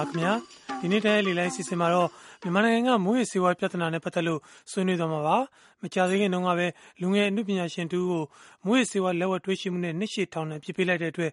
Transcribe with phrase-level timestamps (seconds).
[0.00, 0.32] ပါခင်ဗျာ
[0.80, 2.08] ဒီနေ့တည်းလေလိုက်စီစဉ်မှာတော့
[2.42, 4.40] မြန်မာနိုင်ငံကမူရစေဝါပြဿနာနဲ့ပတ်သက်လို့
[4.70, 5.36] ဆွေးနွေးသွားမှာပါ
[5.82, 6.66] မကြသေးခင်တုန်းကပဲ
[7.00, 8.22] လူငယ်အမှုပညာရှင်တူကို
[8.64, 11.30] မူရစေဝါလက်ဝဲတွေးရှိမှုနဲ့နှစ်ရှည်ထောင်နဲ့ပြစ်ပေးလိုက်တဲ့အတွက်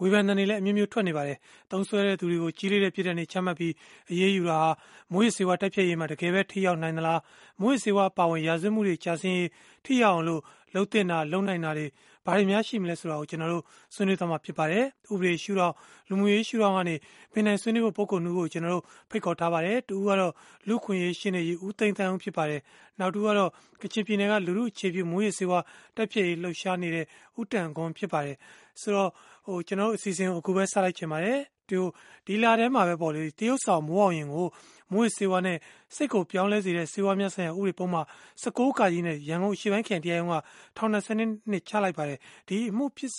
[0.00, 1.38] ဝေဖန်တဲ့နေလည်းအမျိုးမျိုးထွက်နေပါတယ်။
[1.70, 3.72] တုံးဆွဲတဲ့သူတွေကိုကြီးလေးတဲ့ပြစ်ဒဏ်တွေချမှတ်ပြီး
[4.10, 4.70] အရေးယူတာဟာ
[5.12, 7.18] မွေးစေဝါတက်ဖြတ်ရေးမှာတကယ်ပဲထိရောက်နိုင်သလား။
[7.60, 9.38] မွေးစေဝါပါဝင်ရာဇဝတ်မှုတွေကြာစင်း
[9.84, 10.40] ထိရောက်အောင်လို့
[10.74, 11.86] လှုပ်တင်တာလုံနိုင်တာတွေ
[12.26, 13.64] ဘာတွေများရှိမလဲဆိုတာကိုကျွန်တော်တို့
[13.94, 15.74] ဆွေးနွေးသွားမှာဖြစ်ပါတယ်။ဥပဒေရှုထောင့်
[16.08, 16.94] လူမှုရေးရှုထောင့်ကနေ
[17.32, 20.32] ပင်နိုင်ဆွေးနွေးဖို့ပုံကုန်နှူးကိုကျွန်တော်တို့ဖိတ်ခေါ်ထားပါတယ်။တူကတော့
[20.68, 22.60] လူခွင့်ရေးရှင်းနေကြီးဦးသိန်းတန်းဦးဖြစ်ပါတယ်။
[22.98, 23.50] နောက်တူကတော့
[23.82, 25.58] ကချင်ပြည်နယ်ကလူမှုအခြေပြုမွေးစေဝါ
[25.96, 27.06] တက်ဖြတ်ရေးလှုပ်ရှားနေတဲ့
[27.40, 28.36] ဦးတန်ကွန်ဖြစ်ပါတယ်။
[28.80, 29.10] ဆိုတော့
[29.46, 31.38] ဟိုကျွန်တော်တို့အစီအစဉ်ကိုအခုပဲစလိုက်ချင်ပါတယ်
[31.70, 31.78] ဒီ
[32.26, 34.46] ဒီလာထဲမှာပဲပေါ့လေတရုတ်ဆောင်မိုးအောင်ရင်ကို
[34.94, 35.56] မွေးစေဝါနဲ့
[35.94, 38.02] စိတ်ကိုပြောင်းလဲစေတဲ့စေဝါများဆိုင်ရာ ဥပဒေပုံမှာ
[38.42, 40.34] 16ကာကြီးနဲ့ ရန်ကုန်ရှေ့ပိုင်းခရိုင်တရားရုံးက
[40.76, 41.18] ထောင်20
[41.50, 42.18] နှစ် ချလိုက်ပါတယ်
[42.48, 43.12] ဒီအမှုဖြစ်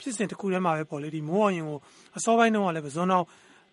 [0.00, 1.78] ဖြစ်စဉ်တစ်ခုထဲမှာပဲပေါ့လေဒီမိုးအောင်ရင်ကို
[2.16, 3.24] အစောပိုင်းတုန်းကလည်းပဇွန်တော်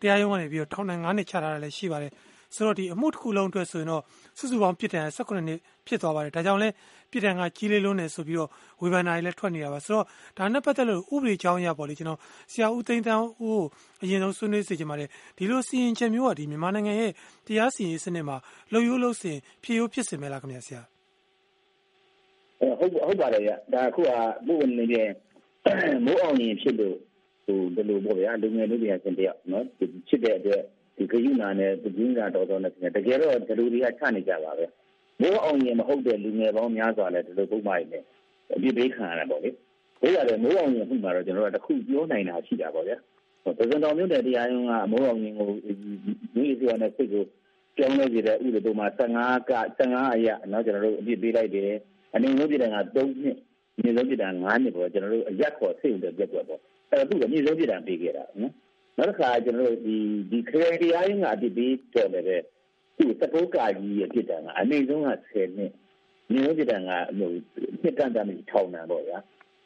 [0.02, 2.12] တရားရုံးကနေပြီးတော့ထောင်9နှစ် ချထားတာလည်း ရှိပါတယ်
[2.56, 4.04] ဆိုတော့ဒီအမှုတစ်ခုလုံးအတွက်ဆိုရင်တော့
[4.38, 6.70] စုစုပေါင်းပြစ်ဒဏ်18နှစ်ဖြစ်သွားပါတယ်ဒါကြောင့်လဲ
[7.12, 8.50] ပြစ်ဒဏ်ကကြီးလေးလုံးနေဆိုပြီးတော့
[8.82, 10.06] ဝေဖန်တာတွေလည်းထွက်နေတာပါဆိုတော့
[10.38, 12.20] ဒါနဲ့ပတ်သက်လို့ဥပဒေကြောင်းအရပေါ့လေကျွန်တော်
[12.52, 13.60] ဆရာဦးသိန်းတန်းဦးကို
[14.04, 17.12] အရင်ဆုံးဆွေးနွေးစေချင်ပါတယ်ဒီလိုစီရင်ချက်မျိုးကဒီမြန်မာနိုင်ငံရဲ့
[17.48, 18.38] တရားစီရင်စနစ်မှာ
[18.72, 20.82] လှုပ်ရိုးလှုပ်စင်ဖြည့်ရိုးဖြစ်စင်မဲလားခင်ဗျာဆရာ
[22.80, 24.12] ဟုတ်ဟုတ်ပါတယ်ဗျဒါအခုက
[24.46, 25.10] ဘုဝင်နေတဲ့
[26.06, 26.96] မိုးအောင်ရင်ဖြစ်လို့
[27.46, 29.66] ဟိုဒီလိုပေါ့ဗျာလူငယ်လူပြန်စင်တယောက်နော်
[30.08, 30.64] ဖြစ်တဲ့အတွက်
[30.98, 34.66] ဒီကယူနာနဲ့ပကြီးနာတော်တော်နဲ့ပြင်တကယ်တော့ဒီလူတွေကချနေကြပါပဲ
[35.22, 38.00] မိုးအောင်ရင်မဟုတ်တဲ့လူငယ်ပေါင်းများစွာလည်းဒီလိုပုံမှန်နေ
[38.56, 39.58] အပြစ်ပေးခံရတာပေါ့လေဒါ
[40.04, 42.98] ကြတယ်မိုးအောင်ရင်ခုမှတော့ကျွန်တော်တို့ကတခုပြောနိုင်တာရှိတာပေါ့ဗျာ
[43.44, 45.74] ပဇွန်တော်မြို့နယ်တရားရုံးကမိုးအောင်ရင်ကိုဒီ
[46.60, 47.24] စီရနဲ့စိတ်ကို
[47.78, 51.72] ကြောင်းနေကြတဲ့ဥပဒေမှာ15က15အရာနော်ကျွန်တော်တို့အပြစ်ပေးလိုက်တယ်
[52.16, 53.38] အနေနဲ့ပြည်တယ်က3နှစ်
[53.80, 56.60] မြေဆုံးပြည်တယ်9နှစ်ပေါ့ကျွန်တော်တို့အရက်ခေါ်စိတ်ဝင်တဲ့ပြက်ကွက်ပေါ့
[56.90, 58.54] အဲ့တော့သူ့ကမြေဆုံးပြည်တယ်ပေးခဲ့တာနော်
[58.98, 59.98] နောက်တစ်ခါကျွန်တော်တို့ဒီ
[60.32, 62.38] ဒီခရီးတရားရင်ကအတိပေးတော်တယ်ပဲ
[62.98, 65.72] သူတကုတ်ကာကြီးရဲ့ပြည်တယ်ကအနည်းဆုံးက10နှစ်
[66.32, 67.32] မြေဆုံးပြည်တယ်ကဟို
[67.82, 69.18] နှစ်တန်တန်ထောင်နံပေါ့ဗျာ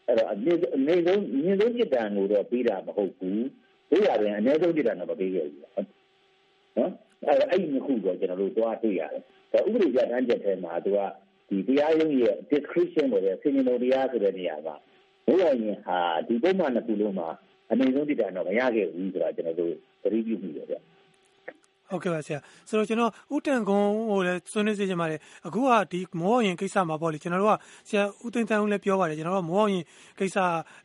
[0.08, 3.44] အဲ့တော့အနည်းအနည်းဆုံးမြေဆုံးပြည်တယ်ကိုတော့ပေးတာမဟုတ်ဘူး
[3.90, 6.94] ဒီရတယ်အနည်းဆုံးပြည်တယ်တော့မပေးခဲ့ဘူးနော်
[7.28, 9.22] အဲ့အဲ့ဒီနှစ်ခုတော့ကျွန်တော်တို့သွားတွေ့ရတယ်
[9.52, 11.00] ဒါဥပဒေကြမ်းချက်ထဲမှာသူက
[11.50, 14.76] ဒီတရားရုံးရဲ့ discretion ကိုလည်းဆင်ញတော်တရားဆိုတဲ့နေရာမှာ
[15.26, 17.30] ဘုရားရှင်ဟာဒီပုံမှန်တစ်ခုလုံးမှာ
[17.72, 20.76] အနေဆုံးတိတာတော့မရခဲ့ဘူးဆိုတာကျွန်တော်တို့သတိပြုမိတယ်ဗျ
[21.92, 22.40] ဟုတ်ကဲ့ပါဆရာ
[22.70, 27.56] ဆိုတော့ကျွန်တော်ဥတန်ကွန်ဟိုလည်းဆွေးနွေးစေချင်ပါတယ်အခုကဒီမောအောင်ရင်ကိစ္စမှာပေါ့လေကျွန်တော်တို့က
[27.90, 29.84] ဆရာဥသိန်းတန်းဦးလည်းပြောပါတယ်ကျွန်တော်တို့မောအောင်ရင်
[30.20, 30.38] ကိစ္စ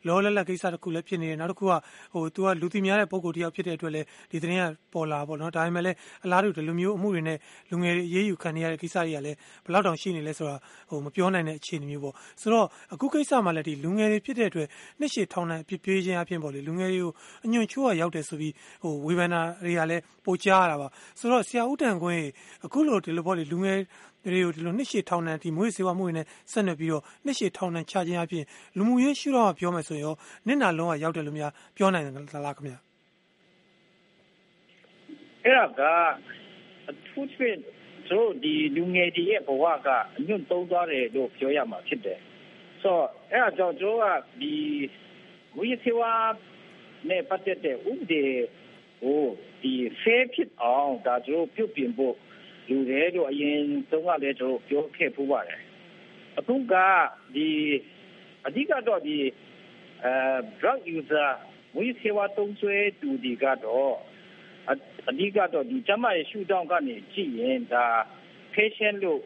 [0.07, 1.73] လောလလက်ကိစ္စတစ်ခုလည်းဖြစ်နေတယ်နောက်တစ်ခုက
[2.13, 7.37] ဟိုသူကလူသိများတဲ့ပုံကိုတယောက်ဖြစ်တဲ့အတွက်လည်းဒီသတင်းကပေါ်လာပေါ့နော်ဒါပေမဲ့လည်းအလားတူဒီလိုမျိုးအမှုတွေနဲ့
[7.71, 10.55] လူငယ်တွေရေးယူခံနေရတဲ့ကိစ္စတွေကလည်းဘယ်လောက်တောင်ရှိနေလဲဆိုတာ
[10.89, 14.67] ဟိုမပြောနိုင်တဲ့အခြေအနေမျိုးပေါ့ဆိုတော့အခုကိစ္စမှာလည်းဒီလူငယ်တွေဖြစ်တဲ့အတွက်
[14.99, 17.11] နှစ်ရှည်ထောင်နိုင်ပြပြေးခြင်းအဖြစ်ပေါ့လေလူငယ်တွေကို
[17.45, 20.87] အညွန့်ချိုးရရောက်တယ်ဆိုပြီးဟိုဝေဖန်တာတွေကလည်းပိုကြားရတာပါ
[21.19, 22.25] ဆိုတော့ဆရာဦးတန်ခွင်း
[22.65, 23.79] အခုလိုဒီလိုပေါ့လေလူငယ်
[24.23, 28.45] တွေကိုဒီလိုနှစ်ရှည်ထောင်နှံဒီမွေးစေဝါမှုတွေနဲ့ဆက်နွယ်ပြီးတော့နှစ်ရှည်ထောင်နှံချခြင်းအပြင်
[28.77, 30.15] လူမှုရေးရှုထောင့်ကပြောမယ်ဆိုရင်ရော
[30.47, 32.13] နစ်နာလုံးကရောက်တယ်လို့များပြောနိုင်တယ်
[32.45, 32.73] လားခင်ဗျ
[35.45, 35.81] အဲ့ဒါက
[36.89, 37.57] အထူးသဖြင့်
[38.11, 42.19] တို့ဒီလူငယ်တွေရဲ့ဘဝကအညွန့်သုံးသွားတယ်လို့ပြောရမှာဖြစ်တယ်
[42.81, 44.05] ဆိုတော့အဲ့ဒါကြောင့်တို့က
[44.41, 44.55] ဒီ
[45.57, 46.13] ဝိသေဝါ
[47.09, 48.23] နဲ့ပတ်သက်တဲ့ဥပဒေ
[49.01, 49.21] ကို
[49.61, 52.15] ဒီ fair ဖြစ်အောင်ဒါတို့ပြုပြင်ဖို့
[52.69, 53.59] လူတွေတို့အရင်
[53.91, 55.61] တုန်းကလည်းတို့ပြောခဲ့ပူပါတယ်
[56.37, 56.73] အခုက
[57.35, 57.49] ဒီ
[58.47, 59.17] အဓိကတော့ဒီ
[60.05, 60.13] အဲ
[60.59, 61.29] drug user
[61.75, 63.95] ဝိသေဝသုံးဆွဲသူဒီကတော့
[65.09, 67.85] အဓိကတော့ဒီကျမရဲ့ရှုထောင့်ကနေကြည့်ရင်ဒါ
[68.53, 69.21] patient လို့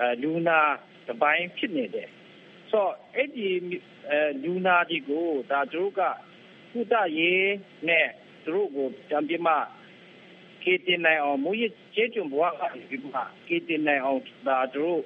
[0.00, 0.60] အဲလူနာ
[1.08, 2.08] တပိုင်းဖြစ်နေတယ်
[2.70, 3.48] ဆိုတော့အဲ့ဒီ
[4.10, 6.00] အဲလူနာဒီကိုဒါတို့က
[6.72, 7.48] ကုသရေး
[7.88, 8.08] နဲ့
[8.48, 9.48] သူတို့ကိုတံပြမ
[10.62, 11.62] ကေတင်နိုင်အောင်မူရ
[11.94, 14.98] ကျေကျုံဘွားကနေပြီးမှကေတင်နိုင်အောင်ဒါတို့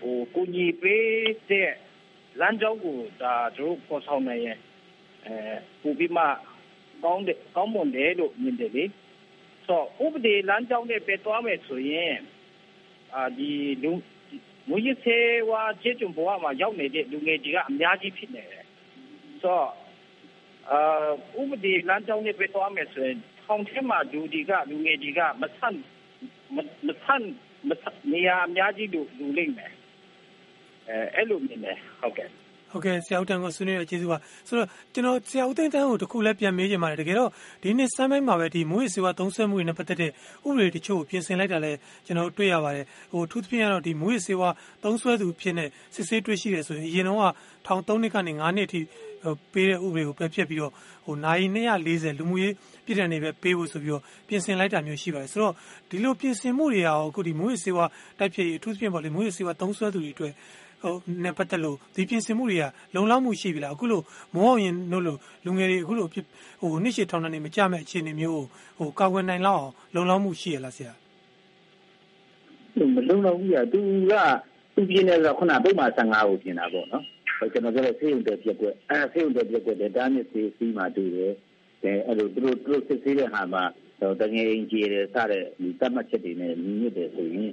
[0.00, 1.06] ဟိုကိုကြီးပေး
[1.50, 1.70] တဲ့
[2.40, 4.58] လမ်းကြောင်းကိုဒါတို့ပေါ်ဆောင်နိုင်ရင်
[5.26, 5.36] အဲ
[5.80, 6.24] ပူပြီးမှ
[7.04, 8.84] ကောင်းတဲ့ကောင်းမွန်တယ်လို့မြင်တယ်လေ
[9.66, 12.14] ဆိုဥပဒေလမ်းကြောင်းနဲ့ပဲသွားမယ်ဆိုရင်
[13.14, 13.50] အာဒီ
[13.82, 13.92] လူ
[14.68, 15.18] မူရစေ
[15.50, 18.64] ဝါကျေကျုံဘွားမှာရောက်နေတဲ့လူငယ်ကြီးကအများကြီးဖြစ်နေတယ်
[19.42, 19.66] ဆိုအာ
[21.40, 25.80] ဥပဒေလမ်းကြောင်းနဲ့ပဲသွားမယ်ဆိုရင်ထောင်ထဲမှာလူတွေကလူငယ်တွေကမဆန့်
[26.86, 27.26] မဆန့်
[28.12, 29.72] နေရာအများကြီးလူလူလိမ့်မယ်
[30.88, 32.30] အဲအဲ့လိုမြင်တယ်ဟုတ်ကဲ့
[32.76, 34.18] ဟုဟုတ်ကဲ့ဆရာဦးတန်းကိုဆွေးနွေးရကျေးဇူးပါ
[34.48, 37.30] ဆိုတော့ကျွန်တော်ဆရာဦးသိန်းတန်းကိုတခုလည်းပြန်မေးချင်ပါတယ်တကယ်တော့
[37.62, 44.48] ဒီနေ့စမ်းပိုင်းမှာပဲဒီမွေးစေဝါသုံးဆွဲမှုတွေနဲ့ပတ်သက်တဲ့ဥပဒေတချို့ကိုပြင်ဆင်လိုက်တာလည်းကျွန်တော်တွေ့ရပါတယ်ဟိုထူးသဖြင့်ကတော့ဒီမွေးစေဝါ
[44.84, 45.64] သုံးဆွဲသူဖြစ်နေ
[45.94, 47.32] စစ်ဆေးတွေ့ရှိတယ်ဆိုရင်အရင်တော့
[47.66, 48.80] ထောင်3နှစ်ကနေ9နှစ်အထိ
[49.52, 50.72] ပေးတဲ့ဥပဒေကိုပယ်ဖျက်ပြီးတော့
[51.04, 51.46] ဟိုနိုင်
[51.82, 55.54] 240လူမှုရေးပြည်ထောင်နေပဲပေးဖို့ဆိုပြီးတော့ပြင်ဆင်လိုက်တာမျိုးရှိပါတယ်ဆိုတော့
[55.90, 57.84] ဒီလိုပြင်ဆင်မှုတွေရောအခုဒီမွေးစေဝါ
[58.18, 60.65] တိုက်ဖြည့်အထူးသဖြင့်ပေါ့လေမွေးစေဝါသုံးဆွဲသူတွေအတွက်ဟို
[61.24, 64.02] နဲ့ ပတ်သက်လို့ ဒီပြင်ဆင်မှုတွေက လုံလောက်မှု ရှိပြီလား အခုလို့
[64.34, 68.44] မောအောင်ရင်တို့လို့လူငယ်တွေ အခုလို့ဟို နှစ်ရှည်ထောင်နေမကြမဲ့အခြေအနေမျိုး
[68.78, 70.92] ဟို ကာကွယ်နိုင်လောက်အောင် လုံလောက်မှု ရှိရလားဆရာ
[72.94, 73.80] မလုံလောက်ဘူးရသူ
[74.10, 74.12] က
[74.74, 77.04] သူပြင်းနေဆိုခုနပုံမှန်15ကို ပြင်တာပေါ့နော်
[77.52, 81.32] ကျွန်တော်ပြောတဲ့ ဆေးရုံတက်ပြက်ကွက်အဲဆေးရုံတက်ပြက်ကွက်တဲ့တားမြစ်ဆေးစီးမှတူတယ်
[81.82, 83.64] အဲအဲ့လိုသူတို့သူတို့ စစ်ဆေးတဲ့ဟာမှာ
[84.00, 87.50] တော့တငယ်ကြီးရယ် စတဲ့ဒီတတ်မှတ်ချက်တွေနဲ့ ညီညွတ်တယ်ဆိုရင်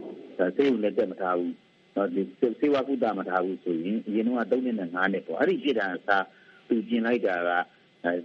[0.56, 1.54] ဆေးရုံလည်း တက်မထားဘူး
[1.96, 2.22] နော်ဒီ
[2.60, 6.26] စေဝါကုသမထားဘူးဆိုရင်အရင်တော့3နှစ်နဲ့5နှစ်ပေါ့အဲ့ဒီပြည်တာအစား
[6.68, 7.36] သူပြင်လိုက်တာ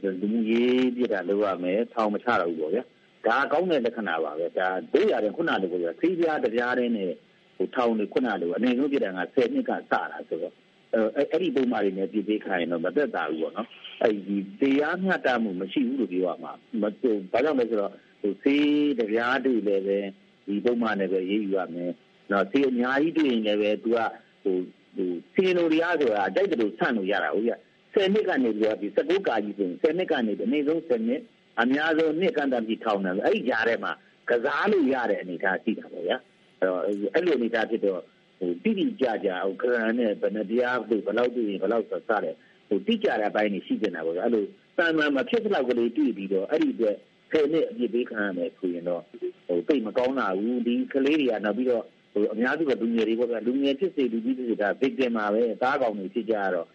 [0.03, 2.85] ကလူမှုရေးပြည်တာလောက်ရမယ်ထောင်မချတော့ဘူးပေါ့ဗျာ
[3.27, 7.13] ဒါကောင်းတဲ့လက္ခဏာပါပဲဒါတို့ရတယ်ခုနကလိုပြောဆေးပြားတရားတဲ့နဲ့
[7.57, 10.55] ဟိုထောင်တွေခုနလိုအနေဆုံးပြည်တာက10နှစ်ကစတာဆိုတော့
[10.95, 13.69] အဲအဲ့ဒီပုံမှန်တွေနဲ့ပြည်ပေးခိုင်းတော့မသက်သာဘူးပေါ့နော်
[14.03, 19.99] အဲ့ဒီတရားမျှတမှုမရှိဘူးလို့ပြောရမှာမဟုတ်ဘာကြောင့်လဲဆိုတော့ဟိုဆေးတရားတွေလည်းပဲ
[20.47, 21.93] ဒီပုံမှန်နဲ့ပဲရေးယူရမယ်
[22.31, 23.99] နော်ဆေးအများကြီးတွေ့ရင်လည်းပဲသူက
[24.43, 24.57] ဟို
[24.97, 27.53] ဟိုဆေးလိုတရားဆိုတာအတိုက်တလို့ဆန့်လို့ရတာဟုတ်ရ
[27.95, 31.23] 10နှစ်ကနေပြီးတော့ဒီ19ကာကြီးဆိုရင်10နှစ်ကနေအနည်းဆုံး10နှစ်
[31.61, 33.93] အများဆုံးနှစ်ကန့်တမ်းပြီးထောင်တယ်အဲ့ဒီကြားထဲမှာ
[34.31, 36.19] ကစားလို့ရတဲ့အနေအထားရှိတာပေါ့ဗျာ
[36.61, 36.81] အဲ့တော့
[37.15, 38.01] အဲ့လိုအနေအထားဖြစ်တော့
[38.39, 42.37] ဟိုတိတိကျကျဟိုခရန်နဲ့ဗနတရားတို့ဘယ်လောက်တွေ့ရင်ဘယ်လောက်ဆက်စားတယ်
[42.69, 44.45] ဟိုတိကျတဲ့အပိုင်းနေရှိနေတာပေါ့ဗျာအဲ့လို
[44.79, 46.97] တန်မှန်မဖြစ်တဲ့လောက်ကလေးတွေ့ပြီးတော့အဲ့ဒီအတွက်
[47.31, 49.03] ဆယ်နှစ်အပြည့်ပေးခံရမယ်ဆိုရင်တော့
[49.47, 51.98] ဟိုတိတ်မကောင်းတာဘူးဒီကလေးတွေကနောက်ပြီးတော့ဟို
[52.33, 56.67] အများစုကလူငယ်တွေပေါ့ဗျာလူငယ်ဖြစ်စေလူကြီးဖြစ်စေဒါ victim မှာပဲသားကောင်တွေဖြစ်ကြရတော့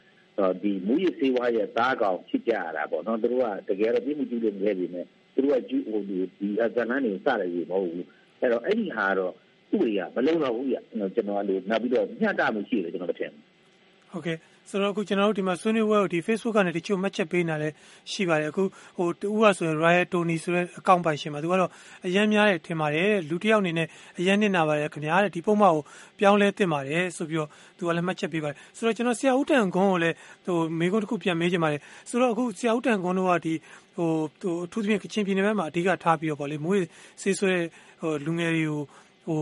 [0.61, 8.05] ဒီမူရစေဝါရဲ့သားကောင်ဖြစ်ကြရတာပေါ့နော်သူတို့ကတကယ်တော့ပြမှုကျူးလို့မခဲ့ပြီနဲ့သူတို့ကကျူးဟိုဒီဒီအဇာနန်တွေစတယ်ကြီးမဟုတ်ဘူး
[8.39, 9.33] အဲ့တော့အဲ့ဒီဟာတော့
[9.73, 13.31] ဥပဒေကမလုံတော့ဘူးရကျွန်တော်ကလို့နောက်ပြီးတော့မျှတမှုရှိတယ်ကျွန်တော်ထင်
[14.11, 14.37] ဟုတ်ကဲ့
[14.69, 17.73] ဆိုတော့အခုကျွန်တော်တို့ဒီမှာဆွေးနွေးပွဲကိုဒီ Facebook ကနေတချို့မှတ်ချက်ပေးနေတယ်
[18.11, 18.63] ရှိပါတယ်အခု
[18.97, 21.69] ဟိုတူကဆိုရင် Riot Tony ဆိုတဲ့အကောင့်ပိုင်ရှင်မှာသူကတော့
[22.05, 23.87] အရန်များတယ်ထင်ပါတယ်လူတစ်ယောက်အနေနဲ့
[24.19, 25.83] အရန်နစ်နာပါတယ်ခင်ဗျာတဲ့ဒီပုံမှန်ကို
[26.19, 30.15] ပြောင်းလဲတင်ပါတယ်ဆိုပြီးတော့သူကလည်းမှတ်ချက်ပေးပါတယ်ဆိုတော့ကျွန်တော်ဆရာဦးတန်ခွန်းကိုလည်း
[30.45, 33.53] ဟိုမိကုန်းတစ်ခုပြန်မေးချင်ပါတယ်ဆိုတော့အခုဆရာဦးတန်ခွန်းတို့ကဒီ
[33.95, 34.09] ဟို
[34.41, 36.85] ဟိုအထူးသဖြင့်ကချင်ပြည်နယ်ဘက်မှာအဓိကထားပြီးတော့ဗောလေမွေး
[37.21, 37.53] ဆေးဆွဲ
[38.01, 38.81] ဟိုလူငယ်တွေကို
[39.27, 39.39] ဟို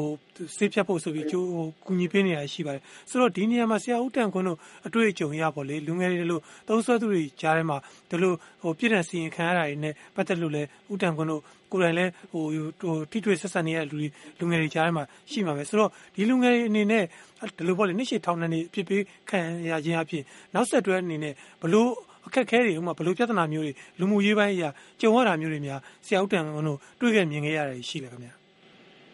[0.57, 4.57] ဆေးဖြတ်ဖို့ဆိုပြီးကျိုးဟိုကူညီပေးနေရရှိပါတယ်ဆိုတော့ဒီနေရာမှာဆရာဦးတန်ခွန်းတို့
[4.87, 7.77] အတွေ့အကြုံရပါလေလူငယ်တွေလို့သုံးဆွဲသူတွေကြားထဲမှာ
[8.09, 11.41] ဒီလိုဟိုပြည်ထန်စီရင်ခံရတာတွေနဲ့ပတ်သက်လို့လဲဦးတန်ခွန်းတို့
[11.71, 12.43] ကိုယ်တိုင်လဲဟို
[12.81, 14.07] ဟိုထိတွေ့ဆက်ဆံနေတဲ့လူတွေ
[14.39, 17.03] လူငယ်တွေကြားထဲမှာရှိမှာပဲဆိုတော့ဒီလူငယ်တွေအနေနဲ့
[17.57, 19.39] ဒီလိုပေါ့လေနှစ်ရှည်ထောင်နှံနေအဖြစ်ပေးခံ
[19.69, 20.23] ရခြင်းအဖြစ်
[20.53, 21.91] နောက်ဆက်တွဲအနေနဲ့ဘလို့
[22.27, 24.69] အခက်ခဲတွေဥမာဘလို့ပြဿနာမျိုးတွေလူမှုရေးပိုင်းအရာ
[25.01, 28.40] ကြုံရတာမျိုးတွေများဆရာဦးတန်ခွန်းတို့တွေ့ခဲ့မြင်ခဲ့ရတယ်ရှိတယ်ခင်ဗျာ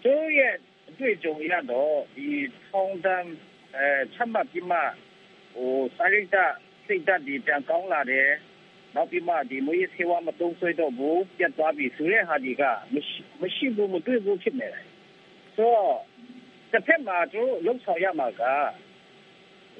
[0.04, 0.56] တို့ရဲ့
[0.90, 2.28] အတွေ့အကြုံရတော့ဒီ
[2.68, 3.32] ထောင်တန်း
[3.76, 4.80] အဲချမှတ်ပြီးမှ
[5.56, 6.38] ဟိုစာရိတ္တ
[6.86, 8.30] စိတ်ဓာတ်ဒီပြန်ကောင်းလာတယ်
[8.96, 12.64] နောက်ပြီးမှဒီမွေးဆေးဝါးမတုံးဆွဲတော့ဘူးပြတ်သွားပြီဆိုတဲ့ဟာဒီက
[12.94, 14.86] မရှိမရှိဘူးမတွေ့ဘူးဖြစ်နေတယ်
[15.56, 15.98] ဆိုတော့
[16.72, 18.44] တစ်ဖက်မှာတို့လုံဆောင်ရမှာက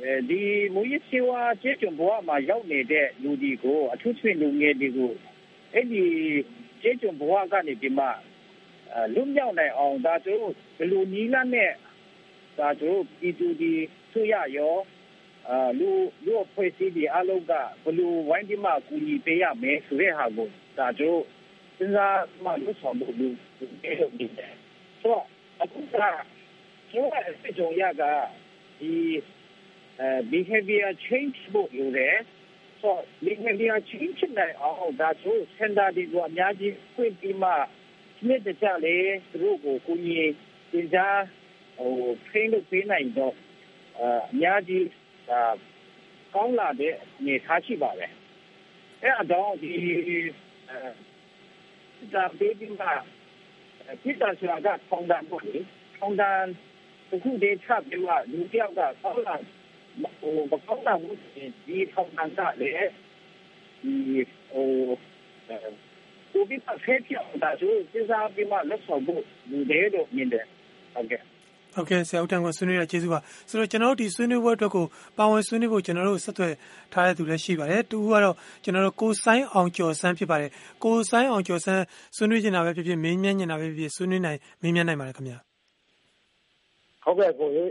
[0.02, 0.42] အဲဒီ
[0.76, 5.14] မွေးဆေးဝါးကျေကျုံဘဝမှာရောက်နေတဲ့လူဒီကိုအထူးသဖြင့်လူငယ်တွေကို
[5.74, 6.04] အဲ့ဒီ
[6.82, 8.10] ကျေကျုံဘဝကနေဒီမှာ
[9.14, 11.72] လွတ်မြောက်နိုင်အောင် ဒါကျတို့ ဘယ်လိုနီးလန်းနဲ့
[12.60, 13.72] ဒါကျတို့ပြည်သူဒီ
[14.12, 14.76] ဆွရရော
[15.50, 15.90] အာလူ
[16.26, 17.54] လူဖွဲ့စည်းဒီအလုံးက
[17.84, 21.24] ဘယ်လိုဝိုင်းဒီမှာကူညီပေးရမယ်ဆိုတဲ့ဟာကို ဒါကျတို့
[21.78, 23.28] စဉ်းစားမှလို့ဆောင်လို့လူ
[23.58, 24.54] တွေလုပ်နေတယ်
[25.02, 25.24] ဆိုတော့
[25.62, 26.00] အခုက ကျ
[26.94, 28.04] တို့အစ်ကြုံရက
[28.80, 28.94] ဒီ
[30.32, 32.18] behavior change ဖို့လိုတယ်
[32.82, 37.52] ဆို behavior change နိုင်အောင် ဒါ ကျတို့ စင်တာဒီကို အများကြီးဖွင့်ပြီးမှ
[38.18, 38.98] စနစ်တကျလေ
[39.32, 40.34] သူတို့ကိုကိုကြီး
[40.72, 41.22] တင်စား
[41.78, 41.92] ဟို
[42.28, 43.34] ဖိလို့ပေးနိုင်တော့
[44.00, 44.02] အ
[44.40, 44.86] များကြီး
[45.30, 45.40] အာ
[46.34, 46.94] ကောင်းလာတဲ့
[47.26, 48.08] နေသားရှိပါပဲ
[49.02, 49.72] အဲအတော့ဒီ
[50.70, 52.88] အဲဒါဘေးပြီးမှ
[54.02, 55.58] ပြစ်တာဆိုတာကထောင်တန်းပေါ့လေ
[55.98, 56.50] ထောင်တန်း
[57.12, 59.36] အခုတည်းချပြီးမှလူတယောက်ကကောင်းလာ
[60.20, 61.18] ဟိုမကောင်းတာဘူး
[61.66, 62.70] ဒီထောင်တန်းကလေ
[63.82, 63.96] ဒီ
[64.52, 64.68] ဟို
[66.38, 70.46] ကိုပြီးဖက်ပြောင်းတာဆိုစဉ်းစားပြီးမှလက်ဆောင်ဖို့လူတွေတော့မြင်တယ်
[70.94, 71.22] ဟုတ်ကဲ့
[71.74, 74.86] ဟုတ်ကဲ့ဆရာဦးတန်းကိုဆွေးနွေးရကျေးဇူးပါဆိုတော့ကျွန်တော်တို့ဒီဆွေးနွေးပွဲအတွက်ကို
[75.18, 76.54] ပါဝင်ဆွေးနွေးဖို့ကျွန်တော်တို့ဆက်သွယ်
[76.94, 80.50] ထားတဲ့သူလည်းရှိပါတယ်တူကတော့ကျွန်တော်တို့ကိုဆိုင်အောင်ကျော်ဆန်းဖြစ်ပါတယ်
[80.84, 81.84] ကိုဆိုင်အောင်ကျော်ဆန်း
[82.16, 85.38] ဆွေးနွေးနေတာပဲဖြစ်ဖြစ်မင်းမြန်းနေတာပဲဖြစ်ဖြစ်ဆွေးနွေးနိုင်မင်းမြန်းနိုင်ပါတယ်ခင်ဗျာ
[87.04, 87.70] ဟုတ်ကဲ့ကိုကြီး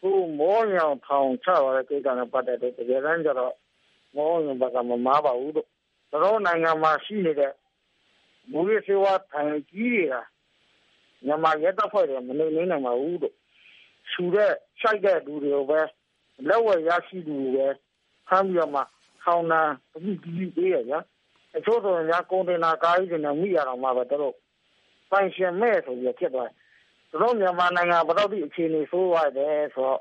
[0.00, 3.54] ဟခုမောညောင်ထောင်ချပါတဲ့ကိစ္စနဲ့ပတ်သက်တဲ့တကယ်တမ်းကျတော့
[4.16, 5.66] မောညောင်ဘက်ကမမားပါဘူးတို့
[6.12, 7.52] တို့နိုင်ငံမှာရှိနေတဲ့
[8.52, 10.14] မူရစေဝါထိုင်ကြီးတွေက
[11.24, 13.34] မြန်မာရဲတပ်ဖွဲ့တွေမနေနေနိုင်ပါဘူးတို့
[14.10, 15.80] ရှူတဲ့ရှိုက်တဲ့လူတွေကိုပဲ
[16.48, 17.68] လက်ဝယ်ရရှိသူတွေပဲ
[18.28, 18.82] ဖမ်းပြီးတော့မှ
[19.22, 19.60] ထောင်နာ
[19.94, 20.94] အမှုကြီးပေးရကြ
[21.56, 24.34] အချို့ဆိုရင်ကွန်တိန်နာကားကြီးတွေနဲ့မိရအောင်မှပဲတို့
[25.10, 30.00] ပိုင်ရှင်မဲ့ဆိုပြီးဖြစ်သွားတယ်တို့မြန်မာနိုင်ငံဘယ်တော့ဒီအခြေအနေဆိုးရတယ်ဆိုတော့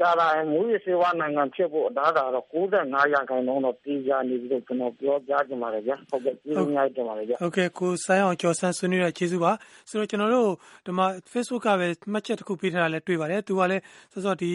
[0.00, 9.52] ကြာလာမူရစေဝါနိုင်ငံဖြစ်ဖို့အသားကတော့95ရာခိုင်နှုန်းတော့ပြည်ကြနေပြီးတော့ကျွန်တော်ပြောကြားချင်ပါတယ်ဗျာဟုတ်ကဲ့ကျေးဇူးများတင်ပါတယ်ဗျာဟုတ်ကဲ့ကိုဆိုင်းအောင်ကျော်ဆန်းဆွေးနွေးရကျေးဇူးပါ
[9.88, 10.50] ဆိုတော့ကျွန်တော်တို့
[10.86, 14.52] ဒီမှာ Facebook ကပဲမှတ်ချက်တစ်ခုပေးထားတာလည်းတွေ့ပါတယ်သူကလည်းစောစောဒီ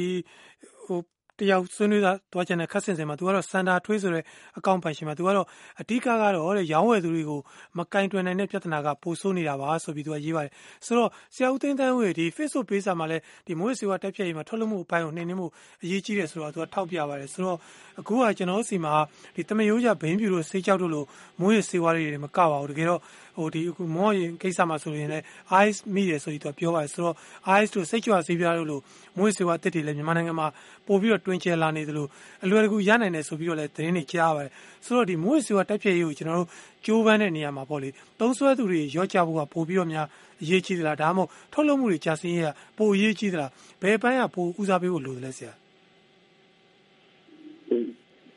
[0.85, 0.99] ဟို
[1.39, 4.23] တယောက်ဆွေးနွေးတာတွားချင်တဲ့ခက်ဆင်စင်မှာသူကတော့စန်တာထွေးဆိုတဲ့
[4.57, 5.47] အကောင့်ပိုင်ရှင်မှာသူကတော့
[5.81, 7.39] အဓိကကတော့တဲ့ရောင်းဝယ်သူတွေကို
[7.77, 10.51] မကင်တွယ်နိုင်တဲ့ပြဿနာကပိုဆိုးနေတာပါဆိုပြီးသူကရေးပါတယ်
[10.85, 15.47] ဆိုတော့ဆရာဦးသိန်းတန်းဝေဒီ Facebook page မှာလည်းဒီမိုးစီဝါတက်ဖြတ်ရေးမှာထုတ်လုပ်မှုအပိုင်းကိုနှိမ့်နှင်းမှု
[15.83, 17.57] အရေးကြီးတယ်ဆိုတော့သူကထောက်ပြပါတယ်ဆိုတော့
[17.99, 18.93] အခုကကျွန်တော်စီမှာ
[19.35, 21.03] ဒီတမယိုးကြဘိန်းပြူတို့စေးကြောက်တို့လို
[21.39, 23.01] မိုးရစေဝါတွေမကပါဘူးတကယ်တော့
[23.35, 25.23] ဟိုဒီအခုမောရင်ကိစ္စမှာဆိုရင်လည်း
[25.65, 27.15] ice မိတယ်ဆိုပြီးသူပြောပါတယ်ဆိုတော့
[27.59, 28.79] ice တို့စိတ်ကြွဆေးပြားတို့လို
[29.17, 30.47] မွေးစေဝါတစ်တွေလည်းမြန်မာနိုင်ငံမှာ
[30.87, 32.07] ပို့ပြီးတော့တွင်ကျယ်လာနေသလို
[32.43, 34.51] အလွယ်တကူရနိုင်တယ်ဆိုပြီးတော့လည်းသတင်းတွေကြားပါတယ်
[34.85, 36.49] ဆိုတော့ဒီမွေးစေဝါတက်ပြည့်ရေးကိုကျွန်တော်တို့
[36.85, 37.89] ကြိုးပမ်းတဲ့နေရာမှာပေါ့လေ
[38.19, 40.07] သုံးဆွဲသူတွေရော့ကြဖို့ကပို့ပြီးတော့များ
[40.41, 42.43] အရေးကြီးသလားဒါမှမဟုတ်ထုတ်လုပ်မှုတွေကြာစင်းရ
[42.77, 43.51] ပိုအရေးကြီးသလား
[43.81, 45.53] ဘယ်ပိုင်းကပိုဦးစားပေးဖို့လိုသလဲဆရာ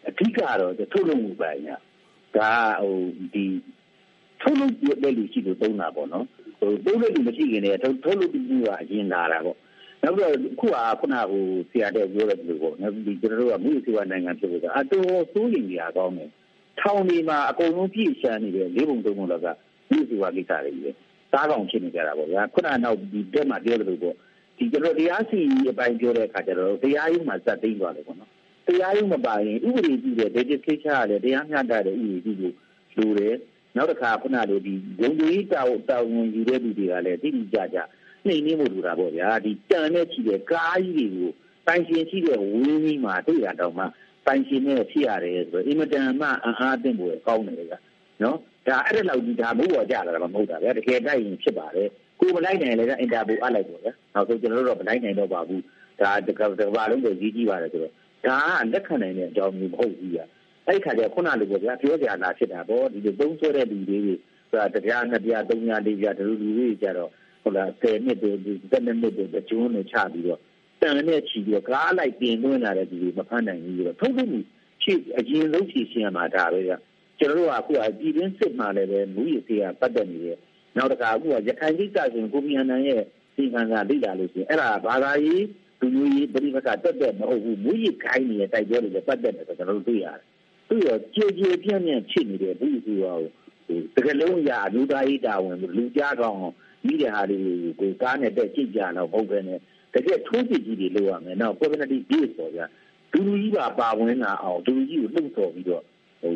[0.09, 1.71] အဓိကတော့ထုတ်လုပ်မှုပိုင်းက
[2.37, 2.97] ဒါဟို
[3.35, 3.45] ဒီ
[4.41, 6.27] ထုတ်လုပ်တဲ့လူရှိလို့သုံးတာပေါ့နော်
[6.59, 9.57] ဟိုသုံးတဲ့လူမရှိခင်တည်းထုတ်ထုတ်လုပ်ပြီးကအရင်လာတာပေါ့
[10.03, 16.31] နောက်ပြီးတော့ခုကခုနကဟိုဆရာတဲ့ပြောတဲ့လူပေါ့နောက်ပြီးကျွန်တော်တို့ကမြို့စီဝါနိုင်ငံဖြစ်ဖို့ကအတော်စိုးရင်ကြီးအားကောင်းတယ်
[16.81, 19.47] ထောင်ဒီမှာအကုန်လုံးပြည့်ရှမ်းနေတယ်လေးပုံသုံးပုံလောက်က
[19.91, 20.91] မြို့စီဝါကိစ္စတွေပဲ
[21.33, 24.15] စားကောင်ဖြစ်နေကြတာပေါ့ဗျာခုနကနောက်ဒီတက်မှာပြောတယ်လို့ပေါ့
[24.57, 25.39] ဒီကျွန်တော်တရားစီ
[25.71, 28.31] အပိုင်းပြောတဲ့အခါကျတော့တရားရုံးမှာစက်သိမ်းသွားတယ်ပေါ့နော်
[28.67, 32.55] တရားရုံးမပါရင်ဥပဒေပြုတဲ့ dedication ရတယ်တရားမျှတတဲ့ဥပဒေပြုလို့
[32.97, 33.37] လိုတယ်
[33.79, 37.79] နောက်တစ်ခါခုနလိုဒီဂုံကြီးတောက်တောင်ဝင်ယူတဲ့လူတွေကလည်းတိတိကျကျ
[38.27, 41.31] နှိမ်နှင်းမှုလိုတာပေါ့ဗျာဒီတန်နဲ့ချီတဲ့ကားကြီးတွေကို
[41.67, 43.85] ပိုင်ရှင်ရှိတဲ့ဝင်းကြီးမှာတွေ့ရတော့မှ
[44.27, 47.79] ပိုင်ရှင်နဲ့ဖြစ်ရတယ်ဆိုတော့အင်မတန်မှအအားအသင့်ဖို့ကောင်းတယ်ဗျာ
[48.23, 51.89] နော်ဒါအဲ့ဒါလောက်ဒီဒါမိုးပေါ်ကြလာတာမဟုတ်တာဗျာတကယ်တိုက်ရင်ဖြစ်ပါတယ်
[52.21, 55.63] ကိုမလိုက်နိုင်လည်းအင်တာဗျူးအပ်လိုက်ပေါ့ဗျာနောက်ဆုံးကျွန်တော်တို့တော့မလိုက်နိုင်တော့ပါဘူး
[56.01, 57.93] ဒါတကတကဘာလုံးကိုကြီးကြီးပါတယ်ဆိုတော့
[58.27, 60.25] ဒါကလက်ခံနိုင်တဲ့အကြောင်းမျိုးမဟုတ်ဘူးဗျာ
[60.69, 63.99] အဲ့ခါကျခုနလိုပေါ့ဗျာပြောကြလာဖြစ်တာပေါ့ဒီလိုသုံးဆွဲတဲ့လူတွေ
[64.51, 67.11] ဆိုတာတရားနှစ်ပြားသုံးပြားလေးပြားဒီလိုလူတွေကြတော့
[67.43, 68.31] ဟုတ်လား10နှစ်တွေ
[68.71, 70.41] 10နှစ်တွေကျွန်းနဲ့ချပြီးတော့
[70.81, 74.45] တန်နဲ့ချီပြီးတော့ကားလိုက်ပြင်သွင်းလာတဲ့လူတွေမဖမ်းနိုင်ဘူးပြီးတော့ထုတ်လို့
[74.83, 76.73] ချစ်အရင်ဆုံးချီရှင်းရမှာဒါပဲဗျ
[77.19, 80.39] ကျွန်တော်တို့ကအခုကပြည်တွင်းစစ်မှလည်းပဲမူရစီကပတ်သက်နေတယ်
[80.77, 83.03] နောက်တစ်ခါအခုကရခိုင်ကိစ္စဆိုရင်ကိုမြအနန်ရဲ့
[83.35, 85.45] စီကံကလိလာလို့ရှိရင်အဲ့ဒါဘာသာရေး
[85.81, 90.23] လူမျိုးရေးပြည်ပကတက်တက်မဟုတ်ဘူးမူရခိုင်းနေတဲ့တိုက်ပွဲတွေလည်းပတ်သက်တယ်ဆိုတော့ကျွန်တော်တို့တွေ့ရတယ်
[90.69, 93.19] သူ့ရောကြေကြေပြန့်ပြန့်ဖြစ်နေတဲ့ဘူးသူရော
[93.95, 96.39] တကယ်လုံးရလူသားရေးတာဝန်လူကြားကောင်း
[96.87, 97.39] မိတဲ့ဟာတွေ
[97.81, 99.59] ကိုကားနဲ့တက်ကြည့်ကြတော့ဟုတ်ပဲနဲ့
[99.95, 102.67] တကယ်ထိုးကြည့်ကြီးတွေလုပ်ရမယ်နော် community base ပေါ့ဗျာ
[103.13, 105.83] သူလူကြီးပါပါဝင်လာအောင်သူလူကြီးကိုလှုပ်ဆော်ပြီးတော့
[106.23, 106.33] ဟို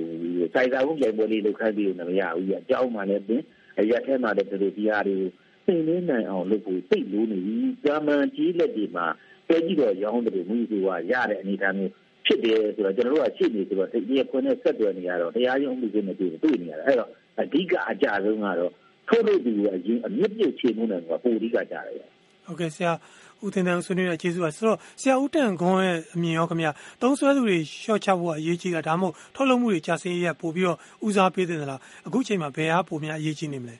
[0.54, 3.42] စိုက်စားဖို့ပြိုင်ပွဲလေးလုပ်ခိုင်းပြီးတော့မရဘူးကြီးအကြောင်းမှလည်းပင်
[3.78, 5.28] အရက်ထဲမှာလည်းဒီလိုတရားတွေကို
[5.66, 9.06] သိနေနိုင်အောင်လုပ်ဖို့သိလို့နေပြီ။ဂျာမန်ကြီးလက်တွေမှာ
[9.48, 11.92] ပဲကြီးတော်ရောင်းတယ်လို့မြည်သူကရတဲ့အနေအထားမျိုး
[12.26, 17.11] ဖြစ်တယ်ဆိုတော့ကျွန်တော်တို့ကရှိနေဆိုတော့တရားခွင့်နဲ့ဆက်သွယ်နေရတော့တရားရုံးမှုတွေနဲ့တွေ့တွေ့နေရတာအဲ့တော့
[17.41, 18.73] အဓိကအကြဆုံးကတော့
[19.09, 22.09] ထုတ်လို့ဒီအရင်အမြင့်ပြည့်ချေမှုနဲ့ကပိုအဓိကကြတယ်
[22.47, 22.93] ဟုတ်ကဲ့ဆရာ
[23.45, 33.76] ဦးတင်တန်းဆွေးနွေးတဲ့ကျေးဇူးပါဆိုတော့ဆရာဦးတန်ခွန်းရဲ့အမြင်ရောခင်ဗျာသုံးဆွဲသူတွေရှော့ချဖို့ကအရေးကြီးတာဒါမှမဟုတ်ထုတ်လုပ်မှုတွေကြာစင်းရပို့ပြီးတော့ဦးစားပေးတယ်လားအခုချိန်မှာဘယ်အားပိုများအရေးကြီးနေမလဲ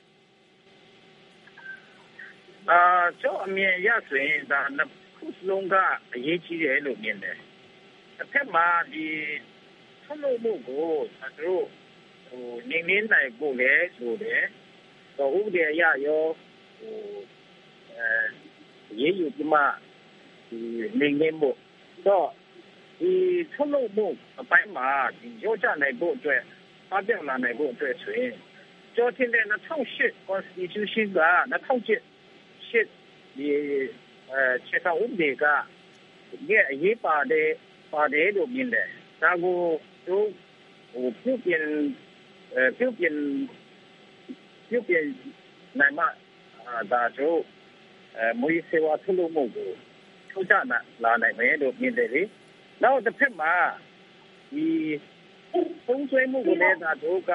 [2.71, 2.81] အာ
[3.21, 4.61] ကျောင်းအမြင်ရဆိုရင်ဒါ
[5.17, 5.75] ခုစလုံးက
[6.15, 7.37] အရေးကြီးတယ်လို့မြင်တယ်
[8.17, 9.07] တစ်ဖက်မှာဒီ
[10.05, 10.87] ထုတ်လုပ်မှုကို
[11.41, 11.65] တို့
[12.29, 14.43] ဟိုနေနေနိုင်ဖို့လေဆိုတယ်
[15.19, 16.25] တော့ဥပဒေအရရော
[16.79, 16.97] ဟို
[17.97, 18.09] အဲ
[19.01, 19.55] ရေးယူပြမ
[20.49, 20.59] ဒီ
[21.01, 21.51] နေနေမှု
[22.07, 22.29] တော့
[22.99, 23.13] ဒီ
[23.53, 24.07] ထုတ်လုပ်မှု
[24.41, 24.89] အပိုင်းမှာ
[25.19, 26.43] ဒီရောချနိုင်ဖို့အတွက်
[26.89, 28.35] ဖပြောင်းလာနိုင်ဖို့အတွက်ဆိုရင်
[28.97, 29.45] ကျော်တင်တဲ့
[29.89, 31.21] 2008 constitution က
[31.53, 32.87] 2008ရှစ်
[33.37, 33.47] ဒီ
[34.31, 35.45] အဲချက်တော်ဥပဒေက
[36.51, 37.51] ရဲ့အရေးပါတယ်
[37.93, 38.89] ပါတယ်လို့မြင်တယ်
[39.23, 39.57] ဒါကို
[40.09, 40.27] တို့
[40.93, 41.63] ဟိုပြုပြင်
[42.55, 43.17] အဲပြုပြင်
[44.69, 45.05] ပြုပြင်
[45.79, 46.05] နိုင်မှ
[46.93, 47.41] ဒါတို့
[48.17, 49.77] အဲမွေးစေဝါထုတ်လို့မဟုတ်ဘူး
[50.31, 52.23] ထုတ်ချလာလာနိုင်မယ်လို့မြင်တယ်လေ
[52.83, 53.55] နောက်တစ်ဖက်မှာ
[54.55, 54.67] ဒီ
[55.87, 57.33] ပုံဆွေးမှုကိုလည်းဒါတို့က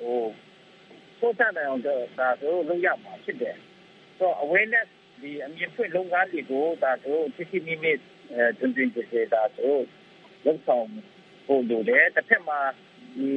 [0.00, 0.18] ဟို
[1.18, 3.56] ထုတ်ချနိုင်အောင်ဒါတို့လုပ်ရမှာဖြစ်တယ်
[4.18, 4.88] ဆို awareness
[5.20, 8.13] ဒီအမြင့်ဖွင့်လုပ်ငန်းတွေကိုဒါတို့စစ်စစ်မိမိအဲ
[8.58, 9.82] တွင်တွင်ကျေကျေဒါတို့
[10.44, 10.88] လုပ်ဆောင်
[11.46, 12.60] ဖို့လိုတယ်တစ်ဖက်မှာ
[13.16, 13.30] ဒီ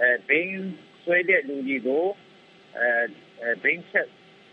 [0.00, 2.04] အဲဘင်းဆွဲတဲ့လူကြီးကို
[2.78, 4.08] အဲဘင်းချက်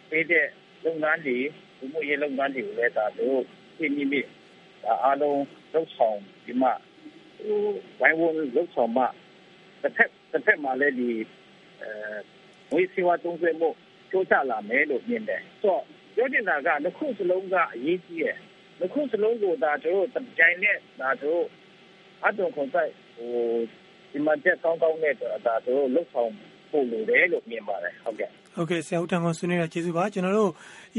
[0.09, 0.47] ပေးတဲ့
[0.85, 1.37] လုပ်ငန်းတွေ
[1.77, 3.39] ဒီမျိုးရေးလုပ်ငန်းတွေကိုလည်းဒါတို့
[3.77, 4.21] စစ်မိမိ
[5.03, 6.73] အားလုံးလုပ်ဆောင်ဒီမှာ
[7.39, 7.59] ဟို
[7.99, 9.03] ဝိုင်းဝန်းလုပ်ဆောင်မှ
[9.81, 11.09] တစ်ဖက်တစ်ဖက်မှာလည်းဒီ
[11.81, 11.89] အဲ
[12.73, 13.69] ဝိစီဝါတုံးဆွဲမှု
[14.11, 15.83] ချိုးချလာမယ်လို့မြင်တယ်ဆိုတော့
[16.15, 18.50] ပြောချင်တာကတစ်ခုစလုံးကအရေးကြီးတယ်တစ်
[18.93, 20.01] ခုစလုံးကိုဒါတို့
[20.37, 21.41] ကြိုင်နဲ့ဒါတို့
[22.25, 23.33] အတုံခွန်ဆိုင်ဟို
[24.11, 25.13] ဒီမှာတက်ကောင်းကောင်းနဲ့
[25.45, 26.31] ဒါတို့လှုပ်ဆောင်
[26.71, 30.51] ပို့လို့တယ်လို့မြင်ပါတယ်ဟုတ်ကဲ့ဟုတ်ကဲ့ဆရာဦးတန်ကွန်ဆွေးနွေးတာကျေးဇူးပါကျွန်တော်တို့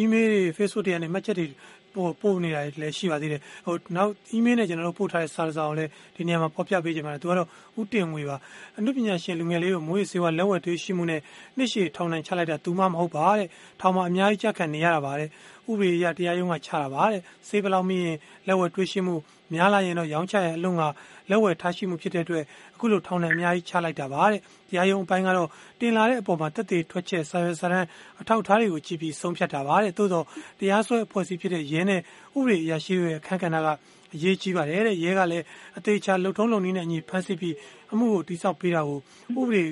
[0.03, 1.47] email တွေ Facebook တွေကနေမှတ်ချက်တွေ
[1.95, 7.49] ပို့ပို့နေတာလည်းရှိပါသေးတယ်ဟိုနောက် email နဲ့ကျွန်တော်တို့ပို့ထားတဲ့စာစာကိုလည်းဒီနေရာမှာဖော်ပြပေးကြပါမယ်သူကတော့
[7.81, 8.37] ဥတင်ငွေပါ
[8.79, 11.21] အမှုပညာရှင်လူငယ်လေးကိုမွေးစေဝါလက်ဝဲတွေးရှိမှုနဲ့
[11.57, 13.49] နှစ်ရှည်ထောင်နိုင်ချလိုက်တာသူမှမဟုတ်ပါတဲ့
[13.81, 15.29] ထောင်မှာအများကြီးကြက်ခံနေရတာပါတဲ့
[15.71, 19.15] ဥပဒေအရတရားရုံးကချတာပါတဲ့စေးဘလောက်မိရင်လက်ဝဲတွေးရှိမှု
[19.55, 20.83] များလာရင်တော့ရောင်းချရဲ့အလုံးက
[21.31, 22.45] လက်ဝဲထားရှိမှုဖြစ်တဲ့အတွက်
[22.75, 24.41] အခုလိုထောင်နဲ့အများကြီးချလိုက်တာပါတဲ့
[24.71, 25.49] တရားရုံးအပိုင်းကတော့
[25.81, 27.87] တင်လာတဲ့အပေါ်မှာတက်သေးထွက်ချက်ဆာရဆရန်
[28.21, 30.25] အထောက်ထားတွေကိုကြည့်ပြီးဆုံးဖြတ်တာပါတဲ့သို့တော့
[30.61, 32.01] တရားစွဲအဖွဲ့အစည်းဖြစ်တဲ့ရဲနဲ့
[32.39, 33.69] ဥပဒေအရာရှိတွေရဲ့အခမ်းကဏ္ဍက
[34.15, 35.45] အရေးကြီးပါတယ်တဲ့ရဲကလည်း
[35.79, 37.55] အသေးချာလှုပ်ထုံးလုံနည်းနဲ့အညီဖမ်းဆီးပြီး
[37.93, 38.99] အမှုကိုတိစောက်ပေးတာကို
[39.41, 39.65] ဥပဒေ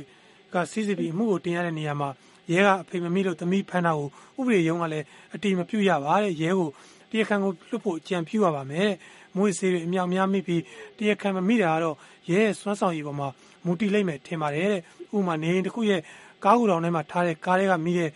[0.54, 2.08] ကစီးစီးပြီးအမှုကိုတင်ရတဲ့နေရာမှာ
[2.52, 4.08] ရဲကအဖေမမိလို့သမီးဖမ်းတာကို
[4.38, 6.68] ဥပဒေရုံးကလည်းအတိမပြုတ်ရပါတဲ့ရဲကို
[7.10, 8.90] တရားခံကိုလွတ်ဖို့ကြံပြူရပါမယ်
[9.36, 10.62] မွေဆေးတွေအမြောက်များမိပြီး
[10.98, 11.96] တရားခံမမိတာကတော့
[12.30, 13.28] ရဲရဲ့စွမ်းဆောင်ရည်ပေါ်မှာ
[13.64, 14.82] မူတည်လိမ့်မယ်ထင်ပါတယ်တဲ့
[15.16, 16.00] ဥပမာနေရင်တစ်ခုရဲ့
[16.44, 18.10] ကားကူတောင်ထဲမှာထားတဲ့ကားတွေကမိတဲ့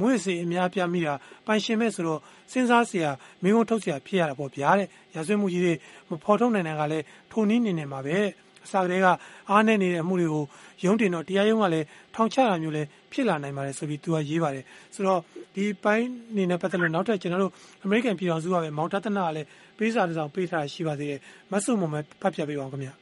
[0.00, 1.14] မွေဆေးအများပြမိတာ
[1.46, 2.20] ပိုင်ရှင်မဲ့ဆိုတော့
[2.52, 3.10] စဉ်းစားစရာ
[3.42, 5.74] မင်းကုန်ထုတ်စရာဖြစ်ရတာပေါ့ဗျာတဲ့ရာဇဝတ်မှုကြီးတွေ
[6.10, 8.30] မဖော်ထုတ်နိုင်တဲ့ကလည်းထုံနည်းနေနေမှာပဲတဲ့
[8.64, 9.06] အစကတည်းက
[9.50, 10.44] အားနေနေတဲ့အမှုတွေကို
[10.84, 14.64] ရုံးတင်တော့တရားရုံးကလည်းထောင်ချတာမျိုးလည်းဖြစ်လာနိုင်ပါတယ်ဆိုပြီးသူကရေးပါတယ်
[14.94, 15.20] ဆိုတော့
[15.54, 17.52] ဒီပိုင်းနေနဲ့ပတ်သက်လို့နောက်ထပ်ကျွန်တော်တို့
[17.84, 19.46] အမေရိကန်ပြည်တော်စုကပဲမောင်တသနာကလည်း
[19.78, 21.20] ပေးစာတစ်စောင်ပေးထားရှိပါသေးတယ်
[21.52, 22.94] မဆုမုံပဲဖတ်ပြပေးပါဦးခင်ဗျာ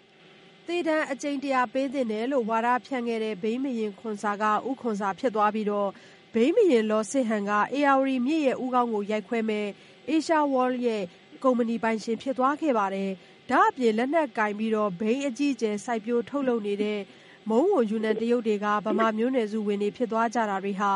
[0.66, 5.88] သေတံအကျင့်တရားပေးတဲ့တယ်လို့ဝါဒဖြန့်ခဲ့တဲ့ဘိမရင်ခွန်စာကဥခွန်စာဖြစ်သွားပြီးတော့
[6.34, 9.66] ဘိမရင်လောစစ်ဟန်က ARD မြစ်ရဲ့ဥကောင်းကိုရိုက်ခွဲမဲ့
[10.10, 11.02] Asia World ရဲ့
[11.44, 13.10] ကုမ္ပဏီပိုင်ရှင်ဖြစ်သွားခဲ့ပါတယ်။
[13.50, 17.00] ဒါအပြင် လက်နက်ကင်ပြီးတော့ ဘိန်းအကြီးကျယ် စိုက်ပျိုးထုတ်လုပ်နေတဲ့
[17.48, 20.90] မုံဝန်ယူနန်တရုတ်တွေက ဗမာမျိုးနွယ်စုဝင်တွေ ဖြစ်သွားကြတာတွေဟာ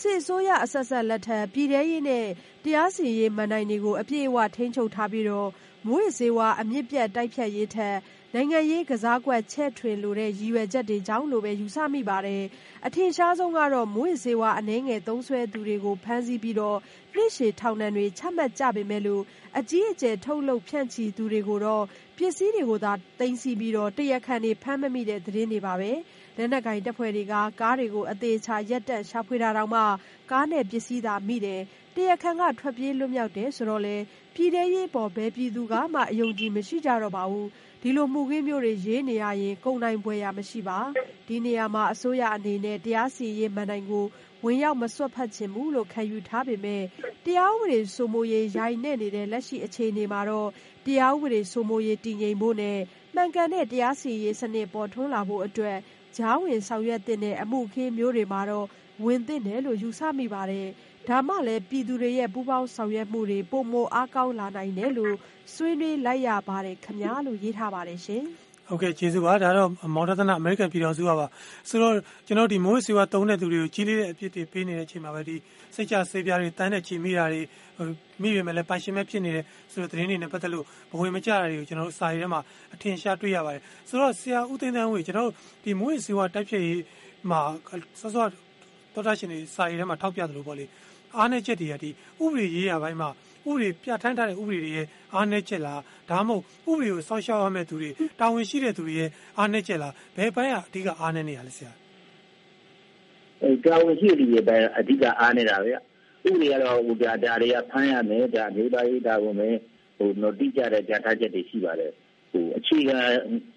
[0.00, 2.26] စစ်အစိုးရအဆက်ဆက်လက်ထက် ပြည်ထရေးနဲ့
[2.64, 5.48] တရားစီရေးမန်တိုင်တွေကို အပြည့်အဝ ထိန်းချုပ်ထားပြီးတော့
[5.88, 7.96] မွေးစေဝါအမြင့်ပြတ် တိုက်ဖြတ်ရေးထက်
[8.34, 12.42] နိုင်ငံရေးကစားကွက် ချဲ့ထွင်လိုတဲ့ ရည်ရွယ်ချက်တွေကြောင့်လို့ပဲ ယူဆမိပါတယ်။
[12.86, 16.78] အထင်ရှားဆုံးကတော့ မူးယစ်ဆေးဝါး အနည်းငယ်သုံးစွဲသူတွေကို ဖမ်းဆီးပြီးတော့
[17.14, 19.22] နှစ်ရှည်ထောင်ဒဏ်တွေ ချမှတ်ကြပေမယ့်လို့
[19.58, 21.84] အကြီးအကျယ် ထုတ်လုပ်ဖြန့်ချီသူတွေကိုတော့
[22.16, 25.90] ပစ္စည်းတွေကိုသာ သိမ်းဆည်းပြီးတော့ တရားခံတွေ ဖမ်းမမိတဲ့ သတင်းတွေပါပဲ။
[26.36, 29.82] လက်နက်ကိုင်တပ်ဖွဲ့တွေက ကားတွေကို အသေးချာ ရပ်တန့် ရှာဖွေတာတောင်မှ
[30.30, 31.60] ကားနဲ့ပစ္စည်းသာမိတယ်။
[31.94, 33.96] တရားခံက ထွက်ပြေးလွတ်မြောက်တယ်ဆိုတော့လေ
[34.38, 37.46] ပြည်ထဲရေးပေါ်ဘဲပြည်သူကမှ အယုံကြည်မရှိကြတော့ပါဘူး။
[37.82, 40.78] ဒီလိုမှုခင်းမျိုးတွေ ရေးနေရရင် ကုန်နိုင်ပွဲရမရှိပါ
[41.26, 44.04] ဒီနေရာမှာ အစိုးရအနေနဲ့ တရားစီရင်မန်တိုင်ကို
[44.44, 46.82] ဝင်ရောက်မစွတ်ဖက်ခြင်းဘူးလို့ ခံယူထားပေမဲ့
[47.24, 50.48] တရားဥပဒေစိုးမိုးရေးရိုင်းနေနေတဲ့ လက်ရှိအခြေအနေမှာတော့
[50.86, 52.78] တရားဥပဒေစိုးမိုးရေး တည်ငြိမ်ဖို့နဲ့
[53.14, 55.78] မှန်ကန်တဲ့ တရားစီရင်စနစ် ပေါ်ထွန်းလာဖို့အတွက်
[56.16, 58.66] ဂျားဝင်ဆောင်ရွက်တဲ့ အမှုခင်းမျိုးတွေမှာတော့
[59.04, 60.68] ဝင်သင့်တယ်လို့ ယူဆမိပါတယ်။
[61.08, 65.14] ဒါမှလည်း ပြည်သူတွေရဲ့ ပူးပေါင်းဆောင်ရွက်မှုတွေ ပိုမိုအားကောင်းလာနိုင်တယ်လို့
[65.54, 68.22] ဆွေးနွေးလိုက်ရပါတယ်ခင်ဗျာ လို့ ရေးထားပါတယ်ရှင်
[68.68, 71.26] ဟုတ်ကဲ့ ကျေးဇူးပါ ဒါတော့ မောင်တသနာအမေရိကန် ပြည်တော်စုကပါ
[71.68, 71.94] ဆိုတော့
[72.26, 75.36] ကျွန်တော်ဒီမိုးစီဝါတုံးတဲ့သူတွေကို ကြီးလေးတဲ့အဖြစ်တွေ ပေးနေတဲ့အချိန်မှာပဲဒီ
[75.74, 77.40] စိတ်ချဆေးပြားတွေတန်းတဲ့ချီ မိတာတွေ
[78.22, 82.40] မိရမယ်လဲပိုင်ရှင်မဲ့ ဖြစ်နေတဲ့ဆိုတော့သတင်းတွေနဲ့ ပတ်သက်လို့ ဘဝင်မကြတာတွေကို ကျွန်တော်တို့ စာရီထဲမှာ
[82.74, 86.82] အထင်ရှား တွေ့ရပါတယ် ဆိုတော့ ဆရာဦးသိန်းတန်းဝေကျွန်တော်တို့ဒီမိုးစီဝါတိုက်ဖြည့်ရေး
[87.30, 87.40] မှာ
[88.00, 88.26] စောစော
[88.94, 90.64] တော်တာရှင်တွေ စာရီထဲမှာ ထောက်ပြသလိုပေါ့လေ
[91.16, 91.90] အားနည်းချက်တွေကဒီ
[92.22, 93.08] ဥပဒေရေးရာပိုင်းမှာ
[93.48, 97.90] ဥပဒေပြဋ္ဌာန်းထားတဲ့ဥပဒေတွေရဲ့အားနည်းချက်လားဒါမှမဟုတ်ဥပဒေကိုစောင့်ရှောက်ရမယ့်သူတွေ
[98.20, 101.72] တာဝန်ရှိတဲ့သူတွေရဲ့အားနည်းချက်လားဘယ်ပိုင်းကအဓိကအားနည်းနေရလဲဆရာ
[103.42, 105.78] အဲတာဝန်ရှိတဲ့တွေပိုင်းအဓိကအားနေတာဗျဥ
[106.34, 109.56] ပဒေကတော့ဟိုဒါဒါတွေကဖမ်းရမယ်ဒါမျိုးသားရေးဒါကိုမယ်
[109.96, 111.92] ဟိုတော့တိကျတဲ့ကြားထားချက်တွေရှိပါတယ်
[112.32, 112.98] ဟိုအခြေခံ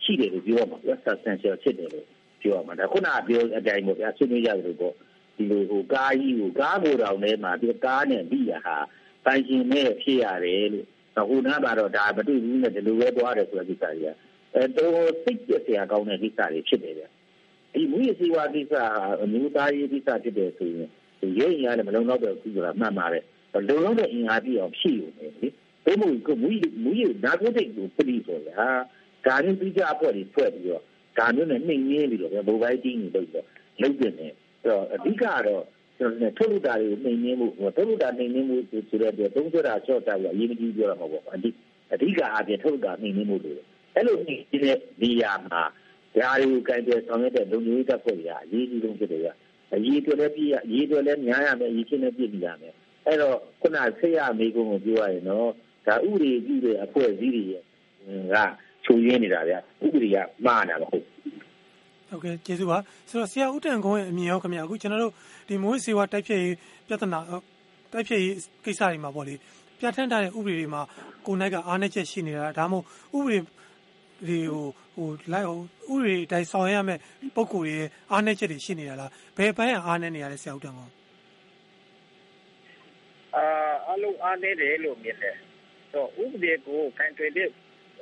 [0.04, 2.06] ရှိတယ်လို့ပြောရမှာဗျ substantial ဖြစ်တယ်လို့
[2.42, 4.94] ပြောရမှာဒါခုနကပြောအတိုင်းပေါ့ဗျာဆွေးနွေးရတယ်လို့ပေါ့
[5.36, 8.78] ဒီလိုဟိုကားကြီးကိုကားကိုတောင်ထဲမှာဒီကားနဲ့ပြီးရဟာ
[9.26, 10.88] တိုင်ရှင်မဲ့ဖြစ်ရတယ်လို့
[11.30, 14.16] ဟိုနားကတော့ဒါမတွေ့ဘူးနဲ့ဒီလိုပဲသွားတယ်ဆိုတဲ့ကိစ္စကြီး
[14.56, 17.04] အဲတော့စိတ်ပြည့်စရာကောင်းတဲ့ကိစ္စတွေဖြစ်တယ်ဗျ
[17.74, 18.84] ဒီမူရစီဝါကိစ္စဟာ
[19.24, 20.90] အမျိုးသားရေးကိစ္စဖြစ်တယ်ဆိုရင်
[21.40, 23.24] ရဲရင်ရတယ်မလုံလောက်တဲ့ခုဆိုတာမှန်ပါတယ်
[23.68, 25.48] လုံလောက်တဲ့အင်အားပြည့်အောင်ဖြည့်ရုံပဲလေ
[25.86, 28.68] ဘယ်မှုကမူရမူရနာကိုတိတ်ကိုပြည့်ဆိုတာ
[29.26, 30.84] ဒါမျိုးပြီးကြအဖွဲ့တွေဖွဲ့ပြီးတော့
[31.18, 33.28] ဒါမျိုးနဲ့နှိမ်နှင်းပြီးတော့ဘိုးဘိုင်းတင်းနေလို့
[33.82, 34.34] လုပ်တယ်
[34.66, 35.64] တော့အဓိကတော့
[35.98, 36.00] ဆ
[36.38, 38.58] ထုတ်လုပ်တာတွေကိုနှိမ်နင်းမှုထုတ်လုပ်တာနှိမ်နင်းမှု
[38.90, 41.50] ဆိုတဲ့အတွက်သုံးစွဲတာချော့တာကအရေးမကြီးပြောရမှာပေါ့အဓိ
[41.94, 43.54] အဓိကအပြင်ထုတ်လုပ်တာနှိမ်နင်းမှုတွေ
[43.96, 45.62] အဲ့လိုနှိမ်နင်းတဲ့နေရာမှာ
[46.16, 49.28] ဒါတွေကိုကင်တယ်ဆောင်ရွက်တဲ့လုံခြုံရေးတပ်ဖွဲ့တွေကအရေးကြီးဆုံးဖြစ်တယ်က
[49.74, 52.74] အရေးအတွက်လည်းပြည့်အရေးအတွက်လည်းများရမယ်အရေးချင်းလည်းပြည့်နေရမယ်
[53.08, 55.50] အဲ့တော့ခုနဆက်ရမေးခွန်းကိုပြောရရင်တော့
[55.88, 57.64] ဒါဥပဒေပြုတဲ့အဖွဲ့အစည်းတွေရဲ့
[58.34, 58.38] က
[58.86, 59.54] ချုပ်ရင်းနေတာဗျ
[59.86, 61.06] ဥပဒေကမှားတာမဟုတ်
[62.12, 62.78] ဟုတ်ကဲ့ကျေးဇူးပါ
[63.10, 65.14] ဆိုတော့ဆရာဦးတန်ကုန်းရဲ့အမြင်ရောခင်ဗျာအခုကျွန်တော်တို့
[65.48, 66.56] ဒီမိုးစေဝါတိုက်ဖြည့်ရေး
[66.88, 67.20] ပြဿနာ
[67.92, 69.36] တိုက်ဖြည့်ရေးကိစ္စတွေမှာပေါ့လေ
[69.80, 70.82] ပြဋ္ဌာန်းထားတဲ့ဥပဒေတွေမှာ
[71.26, 72.80] ကိုနိုင်ကအားနည်းချက်ရှိနေတာဒါမှမ
[73.14, 73.40] ဟုတ်ဥပဒေ
[74.28, 77.00] ဒီဟိုဟိုလိုက်ဟိုဥပဒေတိုင်းဆောင်ရရမယ့်
[77.36, 80.94] ပုံကိုယ်ရဲ့အားနည်းချက်တွေရှိနေတာလားဘယ်ပိုင်းအားနည်းနေရလဲဆရာဦးတန်ကုန်း
[83.36, 83.46] အာ
[83.90, 85.36] အလုံးအားနည်းတယ်လို့မြင်တယ်
[85.94, 87.50] တော့ဥပဒေကိုကန်ထွေတဲ့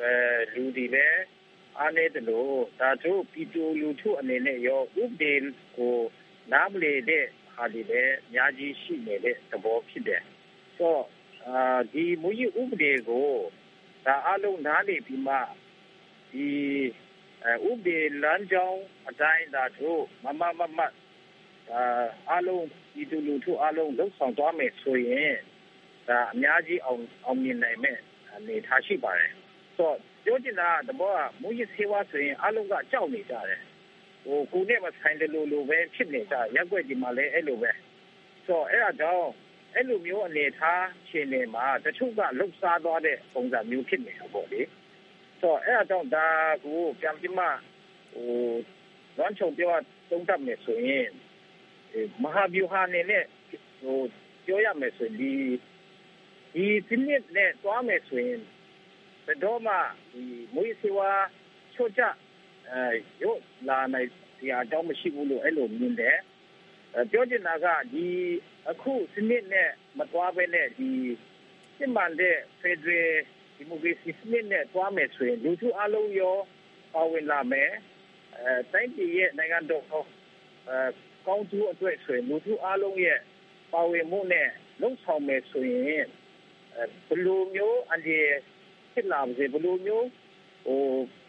[0.01, 0.11] အဲ
[0.53, 1.05] လူဒီပဲ
[1.79, 5.33] အားနည်းတယ်လို့ဒါတို့ပြည်သူလူထုအနေနဲ့ရော ဥပဒေ
[5.77, 5.95] ကို
[6.51, 10.21] နားမလည်တဲ့ဟာဒီလည်း အများကြီးရှိနေတဲ့သဘောဖြစ်တယ်
[10.77, 11.03] ဆိုတော့
[11.47, 13.29] အာဒီမူကြီးဥပဒေကို
[14.05, 15.35] ဒါအလုံးနားလည်ပြီးမှ
[16.31, 16.47] ဒီ
[17.69, 20.79] ဥပဒေလမ်းကြောင်းအတိုင်း ဒါတို့မမမမ
[21.73, 25.35] အာအလုံးဒီလူလူထုအလုံးလှုပ်ဆောင်သွားမယ်ဆိုရင်
[26.07, 27.97] ဒါအများကြီးအောင်အောင်မြင်နိုင်မဲ့
[28.35, 29.31] အနေထားရှိပါတယ်
[29.77, 33.61] ဆိုတော့ ပြောချင်တာတဘောကမူရစေဝါဆိုရင်အလုံးကကြောက်နေကြတယ်
[34.23, 37.71] ဟိုကိုနဲ့မဆိုင်တယ်လို့လို့ပဲဖြစ်နေကြရက်ွက်ဒီမှာလည်းအဲ့လိုပဲ
[38.45, 39.29] ဆိုတော့အဲ့ဒါကြောင့်
[39.75, 44.61] အဲ့လိုမျိုးအနေထားရှင်နေမှာတချို့ကလှုပ်ရှားသွားတဲ့ပုံစံမျိုးဖြစ်နေတာပေါ့လေ
[45.41, 46.25] ဆိုတော့အဲ့ဒါကြောင့်ဒါ
[46.63, 47.45] ကိုပြန်ပြီးမှ
[48.13, 48.29] ဟို
[49.17, 49.73] လွန်ချုံပြော
[50.09, 51.07] သုံးတတ်မယ်ဆိုရင်
[52.23, 53.23] မဟာဗျူဟာနေနဲ့
[53.81, 53.97] ဟို
[54.45, 55.33] ပြောရမယ်ဆိုရင်ဒီ
[56.53, 58.39] ဒီစနစ်နဲ့သွားမယ်ဆိုရင်
[59.29, 59.75] ဘယ်တော့မှ
[60.13, 60.23] ဒီ
[60.55, 61.09] မွေးစေဝါ
[61.73, 62.01] ချို့ချ
[62.69, 62.81] အဲ
[63.23, 66.17] ရုပ်လာနိုင်စရာအကြောင်းမရှိဘူးလို့အဲ့လိုမြင်တယ်
[67.11, 68.05] ပြောချင်တာကဒီ
[68.69, 70.89] အခုစနစ်နဲ့မသွားဘဲနဲ့ဒီ
[71.77, 73.11] စစ်မှန်တဲ့ Federal
[73.55, 76.35] ဒီမိုကရေစီစနစ်နဲ့သွားမယ်ဆိုရင်လူထုအလုံးရော
[76.93, 77.71] ပါဝင်လာမယ်
[78.35, 79.97] အဲတိုင်းပြည်ရဲ့နိုင်ငံတော်အဲ
[81.27, 83.19] ကောင်းကျိုးအတွက်ဆိုရင်လူထုအလုံးရဲ့
[83.73, 84.47] ပါဝင်မှုနဲ့
[84.81, 86.05] လုံဆောင်မယ်ဆိုရင်
[87.07, 88.17] ဘလိုမျိုးအန်ဒီ
[88.99, 90.07] ဖြစ်လာပါစေဘလိုမျိုး
[90.65, 90.81] ဟို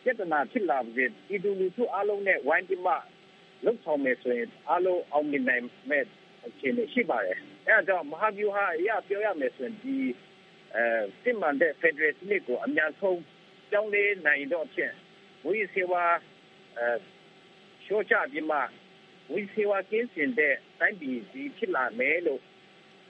[0.04, 2.94] ပြဿနာဖြစ်လာပါစေဒီလူလူထုအလုံးနဲ့ဝိုင်းပြီးမှ
[3.64, 6.04] လုံဆောင်မယ်ဆိုရင်အလုံးအောင်မြင်နိုင်မဲ့
[6.46, 9.96] အခြေအနေရှိပါတယ်အဲဒါကြောင့်မဟာဗျူဟာအရာပြောရမယ်ဆိုရင်ဒီ
[10.74, 10.84] အဲ
[11.22, 13.20] စစ်မှန်တဲ့ Federal စနစ်ကိုအများဆုံး
[13.70, 14.92] ကြောင်းလေးနိုင်တော့ဖြင့်
[15.44, 16.04] ဝိစေဝါ
[16.78, 16.86] အဲ
[17.84, 18.58] ရှော့ချပြီးမှ
[19.32, 22.40] ဝိစေဝါကင်းစင်တဲ့တိုင်းပြည်ဒီဖြစ်လာမယ်လို့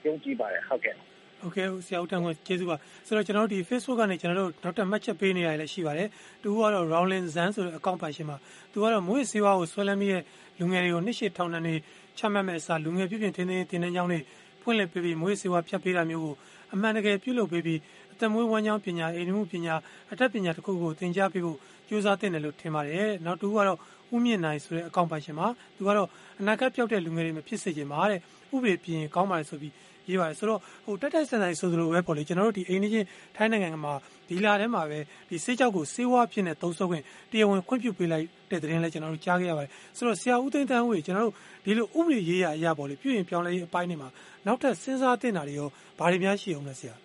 [0.05, 0.97] ယုံကြည်ပါတယ်ဟုတ်ကဲ့
[1.41, 2.75] ဟုတ်ကဲ့ဆရာဦးတန်းကကျေးဇူးပါ
[3.07, 6.09] ဆိုတော့ကျွန်တော်တို့ဒီ Facebook ကနေကျွန်တော်တို့နောက်ထပ်မှတ်ချက်ပေးနေရလည်းရှိပါတယ်
[6.43, 8.37] တူကတော့ Rowling Zan ဆိုတဲ့အကောင့်ပိုင်ရှင်မှာ
[8.71, 10.23] သူကတော့မွေးစေဝါကိုဆွဲလန်းပြီးတဲ့
[10.59, 11.75] လူငယ်တွေကိုနှစ်ရှည်ထောင်ဒဏ်တွေ
[12.17, 14.19] ချမှတ်မဲ့အစားလူငယ်ပြည့်ပြည့်တင်းတင်းတင်းတင်းကြောင်းတွေ
[14.61, 16.35] ဖွင့်လှစ်ပေးပြီးမွေးစေဝါဖြတ်ပေးတာမျိုးကို
[16.73, 17.79] အမှန်တကယ်ပြုလုပ်ပေးပြီး
[18.13, 19.75] အသက်မွေးဝမ်းကြောင်းပညာအိမ်မှုပညာ
[20.11, 23.77] အတတ်ပညာတစ်ခုကိုသင်ကြားပေးဖို့ကြိုးစားသင့်တယ်လို့ထင်ပါတယ်နောက်တူကတော့
[24.13, 26.07] ဦးမြင့်နိုင်ဆိုတဲ့အကောင့်ပိုင်ရှင်မှာသူကတော့
[26.39, 28.19] အနာဂတ်ပြောက်တဲ့လူငယ်တွေမဖြစ်စေချင်ပါတဲ့
[28.55, 29.73] ဥပဒေပြင်ကောင်းပါတယ်ဆိုပြီး
[30.09, 32.97] ရေးပါတယ်ဆိုတော့ဟိုတက်တက်ဆန်ဆန်ဆိုသလိုပဲပေါ့လေကျွန်တော်တို့ဒီအိန္ဒိယ
[33.35, 33.93] ထိုင်းနိုင်ငံမှာ
[34.29, 41.35] ဒီလာထဲမှာပဲဒီစေးကြောက်ကိုစေးဝါဖြစ်နေသုံးဆုပ်ခွင့်တရားဝင်ခွင့်ပြုပေးလိုက်တဲ့တဲ့ရင်လည်းကျွန်တော်တို့ကြားခဲ့ရပါတယ်ဆိုတော့ဆရာဦးသိန်းတန်းဦးကျွန်တော်တို့
[41.65, 44.09] ဒီလိုဥပဒေရေးရအရာပေါ့လေပြုရင်ပြောင်းလဲရေးအပိုင်းတွေမှာ
[44.45, 46.95] နောက်ထပ်စဉ်းစားသင့်တာတွေရောဘာတွေများရှိအောင်လဲဆရာ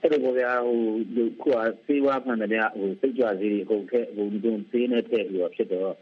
[0.00, 0.78] အဲ့လိုပေါ့ဗျာဟို
[1.14, 5.92] ဒီကွာစေဝါဖန်တဲ့ဟိုစိတ်ကြွစေးဟိုခဲဟိုဒီတုံးသေးနေတဲ့ပြီးတော့ဖြစ်တော့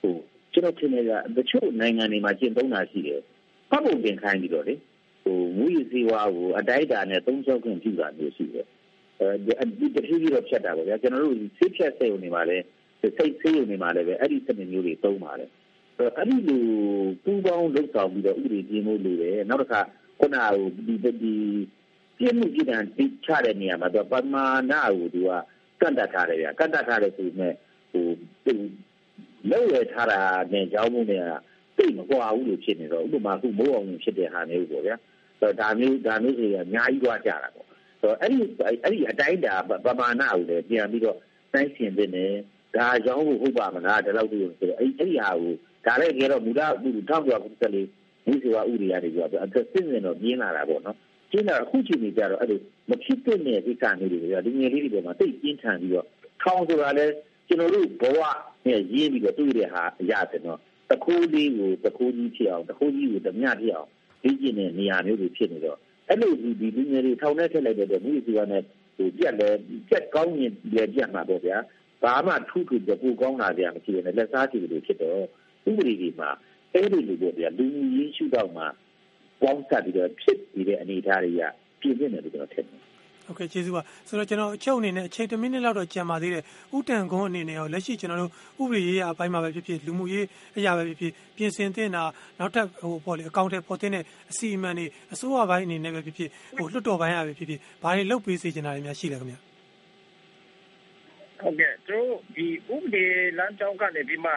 [0.00, 0.14] ဟို
[0.52, 3.20] ကျွန်တော်ထင်တယ်ကတချို့နိုင်ငံတွေမှာကျင့်သုံးတာရှိတယ်
[3.70, 4.93] ဖတ်ပုံတင်ခိုင်းပြီးတော့လေဟို
[5.56, 8.66] မူရစီဝါကိုအတိုက်တာနဲ့သုံးချောက်ခွင့်ပြုတာမျိုးရှိတယ်
[9.20, 12.56] အဲဒီတဖြည်းဖြည်းတော့ဖြတ်တာပေါ့ဗျာကျွန်တော်တို့ဆေးဖြတ်စိတ်ုံနေပါလေ
[13.00, 15.50] စိတ်ဆေးုံနေပါလေပဲအဲ့ဒီစနစ်မျိုးတွေသုံးပါတယ်
[16.16, 16.62] အဲ့ဒီလို
[17.24, 19.80] ပူပေါင်းလုပ်ဆောင်ပြီးတော့ဥပဒေပြင်ဖို့လိုတယ်နောက်တစ်ခါ
[20.20, 20.46] ခုနက
[20.86, 25.30] ဒီဒီပြည့်မှုပြည်တံတိချတဲ့နေရာမှာတော့ပမာဏကိုသူက
[25.80, 27.54] ကန့်တတ်ထားတယ်ဗျာကန့်တတ်ထားတယ်ဆိုပေမဲ့
[27.90, 28.06] ဟို
[29.50, 30.20] လောက်ရထားတာ
[30.52, 31.22] နဲ့ကြောင်းမှုနဲ့
[31.76, 34.96] တိတ်မကွာဘူးလို့ဖြစ်နေတော့ဥပမာခုမိုးအောင်ဖြစ်တဲ့ဟာမျိုးပေါ့ဗျာ
[35.60, 37.66] ဒါမျိုးဒါမျိုးတွေအများကြီးသွားကြတာပေါ့
[38.00, 38.38] ဆိုတော့အဲ့ဒီ
[38.82, 41.18] အဲ့ဒီအတိုင်းတာပမာဏကိုလည်းပြန်ပြီးတော့
[41.52, 42.26] တိုင်းရှင်တဲ့နေ
[42.76, 45.52] ဒါကြောင့်ဟုတ်ပါမလားဒီလောက်တည်းဆိုတော့အဲ့အဲ့ဒီဟာကို
[45.86, 47.82] ဒါလည်းကြတော့မူလမှုတောက်ပြောက်တဲ့လေ
[48.26, 50.96] ဒီစေဝဥရိယာတွေပြောအသက်စင်စင်တော့ပြင်းလာတာပေါ့နော်
[51.30, 56.06] ကျင်းလာအခုချိန်ကြီးကြတော့အဲ့လိုမဖြစ်တဲ့နေဒီကနေ့တွေကဒီငယ်လေးတွေပေါ်မှာတိတ်ပြင်းထန်ပြီးတော့
[56.42, 57.06] ထောင်ဆိုတာလဲ
[57.48, 58.20] ကျွန်တော်တို့ဘဝ
[58.66, 63.90] နဲ့ရင်းပြီးတော့တွေ့တဲ့ဟာရတယ်နော်တခိုးလေးကိုတခိုးကြီးဖြစ်အောင်တခိုးကြီးကိုဓမြဖြစ်အောင်
[64.24, 68.62] ပြီးကျင်တဲ့နေရာမျိုးတွေဖြစ်နေတော့အဲ့လိုဒီဒီလူငယ်တွေထောင်ထဲထည့်လိုက်တဲ့မြို့စီကနဲ့
[68.96, 69.48] ဟိုပြက်လဲ
[69.88, 71.56] ပြက်ကောင်းရင်လည်းပြက်မှာပေါ့ဗျာ
[72.02, 75.20] ဘာမှထူးထူးကြပိုကောင်းလာကြမရှိဘူးနဲ့လက်စားကြည့်လို့ဖြစ်တော့
[75.68, 76.30] ဥပဒေတွေမှာ
[76.72, 78.66] အဲ့ဒီလိုပေါ့ဗျာလူမှုရေးရှုထောင့်မှာ
[79.42, 81.42] ပေါင်းစပ်ပြီးတော့ဖြစ်နေတဲ့အနေအထားတွေက
[81.80, 82.80] ပြည့်စုံတယ်လို့ကျွန်တော်ထင်တယ်
[83.26, 86.44] ဟုတ်ကဲ့ကျေးဇူးပါဆိုတော့ကျွန်တော်အချုပ်အနေနဲ့အချိန်1မိနစ်လောက်တော့ကြံပါသေးတယ်
[86.76, 88.30] ဥတန်ကုန်းအနေနဲ့ရောလက်ရှိကျွန်တော်တို့
[88.62, 92.02] ဥပဒေရေးအပိုင်းမှာပဲဖြစ်ဖြစ်လူမှုရေးအရာပဲဖြစ်ဖြစ်ပြင်ဆင်တင်တာ
[92.38, 99.38] နောက်ထပ်ဟိုပေါ့လေအကောင့်ထဲပေါ်တင်တဲ့အစီအမံတွေအစိုးရပိုင်းအနေနဲ့ပဲဖြစ်ဖြစ်ဟိုလွှတ်တော်ပိုင်းအပဲဖြစ်ဖြစ်ဘာတွေလုပ်ပေးစေချင်တာတွေများရှိလဲခင်ဗျာ
[101.40, 103.04] ဟုတ်ကဲ့သူတို့ဒီဥပဒေ
[103.38, 104.32] လမ်းကြောင်းကနေပြီးမှ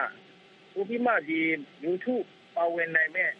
[0.80, 1.40] ဥပမာဒီ
[1.82, 2.14] လူထု
[2.56, 3.32] ပါဝင်နိုင်မဲ့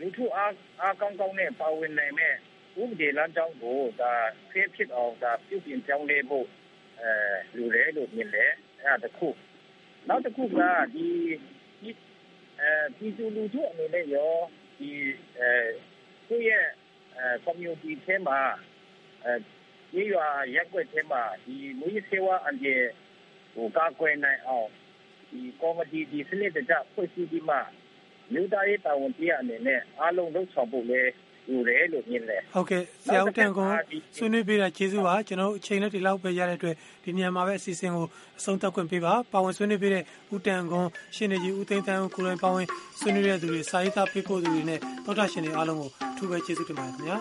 [0.00, 0.52] လူထုအား
[0.82, 2.34] အားကောင်းကောင်းနဲ့ပါဝင်နိုင်မဲ့
[2.82, 4.12] ဥပဒေလမ်းကြောင်းကိုဒါ
[4.50, 6.46] ဖေးဖြစ်အောင်ဒါပြုပြင်ပြောင်းလဲဖို့
[7.00, 7.10] အဲ
[7.56, 9.28] လူရဲလို့မြင်တယ်အဲဒါတစ်ခု
[10.08, 10.60] နောက်တစ်ခုက
[10.94, 11.06] ဒီ
[11.80, 11.90] ဒီ
[12.60, 14.32] အဲဒီလူလူထုအနေနဲ့ရော
[14.78, 14.90] ဒီ
[15.38, 15.50] အဲ
[16.28, 16.66] ကိုယ့်ရဲ့
[17.16, 18.40] အဲ community ထဲမှာ
[19.24, 22.76] အဲရွာရက်ွက်ထဲမှာဒီမူရစေဝအန်ကျေ
[23.54, 24.68] ဟိုကာကွယ်နိုင်အောင်
[25.30, 27.56] ဒီကော်မတီဒီစနစ်တကျဖွဲ့စည်းပြီးမှ
[28.32, 31.02] မြို့သားရေးတာဝန်ပြအနေနဲ့အားလုံးလှုပ်ဆောင်ဖို့လဲ
[31.50, 33.70] ယူတယ်လို့မြင်တယ်ဟုတ်ကဲ့ဆရာဦးတန်ကွန်
[34.16, 38.06] ဆွေးနွေးပေးတာကျေးဇူးပါကျွန်တော်တို့အချိန်နဲ့ဒီလောက်ပဲရတဲ့အတွက်ဒီညမှာပဲအစီအစဉ်ကို
[38.38, 42.66] အဆုံးသတ်ခွင့်ပေးပါပါဝင်ဆွေးနွေးပေးတဲ့ဦးတန်ကွန်ရှင်နေကြီးဦးသိန်းတန်းဦးကိုလိုင်းပါဝင်
[43.00, 47.18] ဆွေးနွေးတဲ့သူတွေစာရေးသားပေးပို့သူတွေနဲ့တောတာရှင်တွေအားလုံးကိုအထူးပဲကျေးဇူးတင်ပါတယ်ခင်ဗျာ